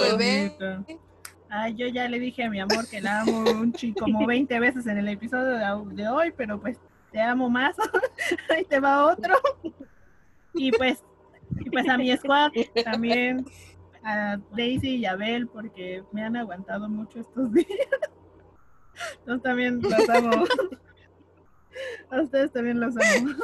[1.53, 4.57] Ay, yo ya le dije a mi amor que la amo un chico como 20
[4.59, 6.77] veces en el episodio de, hoy, pero pues
[7.11, 7.75] te amo más.
[8.49, 9.35] Ahí te va otro.
[10.53, 11.03] Y pues,
[11.59, 12.51] y pues a mi squad
[12.85, 13.45] también,
[14.01, 17.67] a Daisy y a Bel, porque me han aguantado mucho estos días.
[19.25, 20.45] Nosotros también los amo.
[22.09, 23.35] A ustedes también los amo.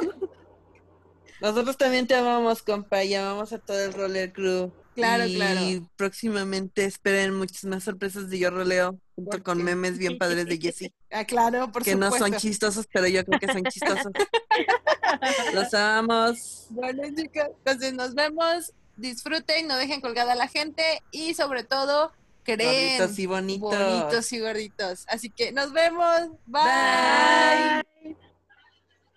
[1.40, 4.72] Nosotros también te amamos, compa, y amamos a todo el Roller Crew.
[4.98, 5.60] Claro, y claro.
[5.94, 10.92] próximamente esperen muchas más sorpresas de Yo Roleo, junto con memes bien padres de Jessie.
[11.10, 14.12] Ah, claro, por que no son chistosos, pero yo creo que son chistosos.
[15.54, 16.66] Los amamos.
[16.68, 18.74] Bueno, chicos, entonces nos vemos.
[18.96, 22.12] Disfruten, no dejen colgada a la gente y sobre todo
[22.56, 22.98] creen.
[22.98, 23.78] Gorditos y bonitos.
[23.78, 25.04] Bonitos y gorditos.
[25.08, 26.30] Así que nos vemos.
[26.46, 27.82] Bye.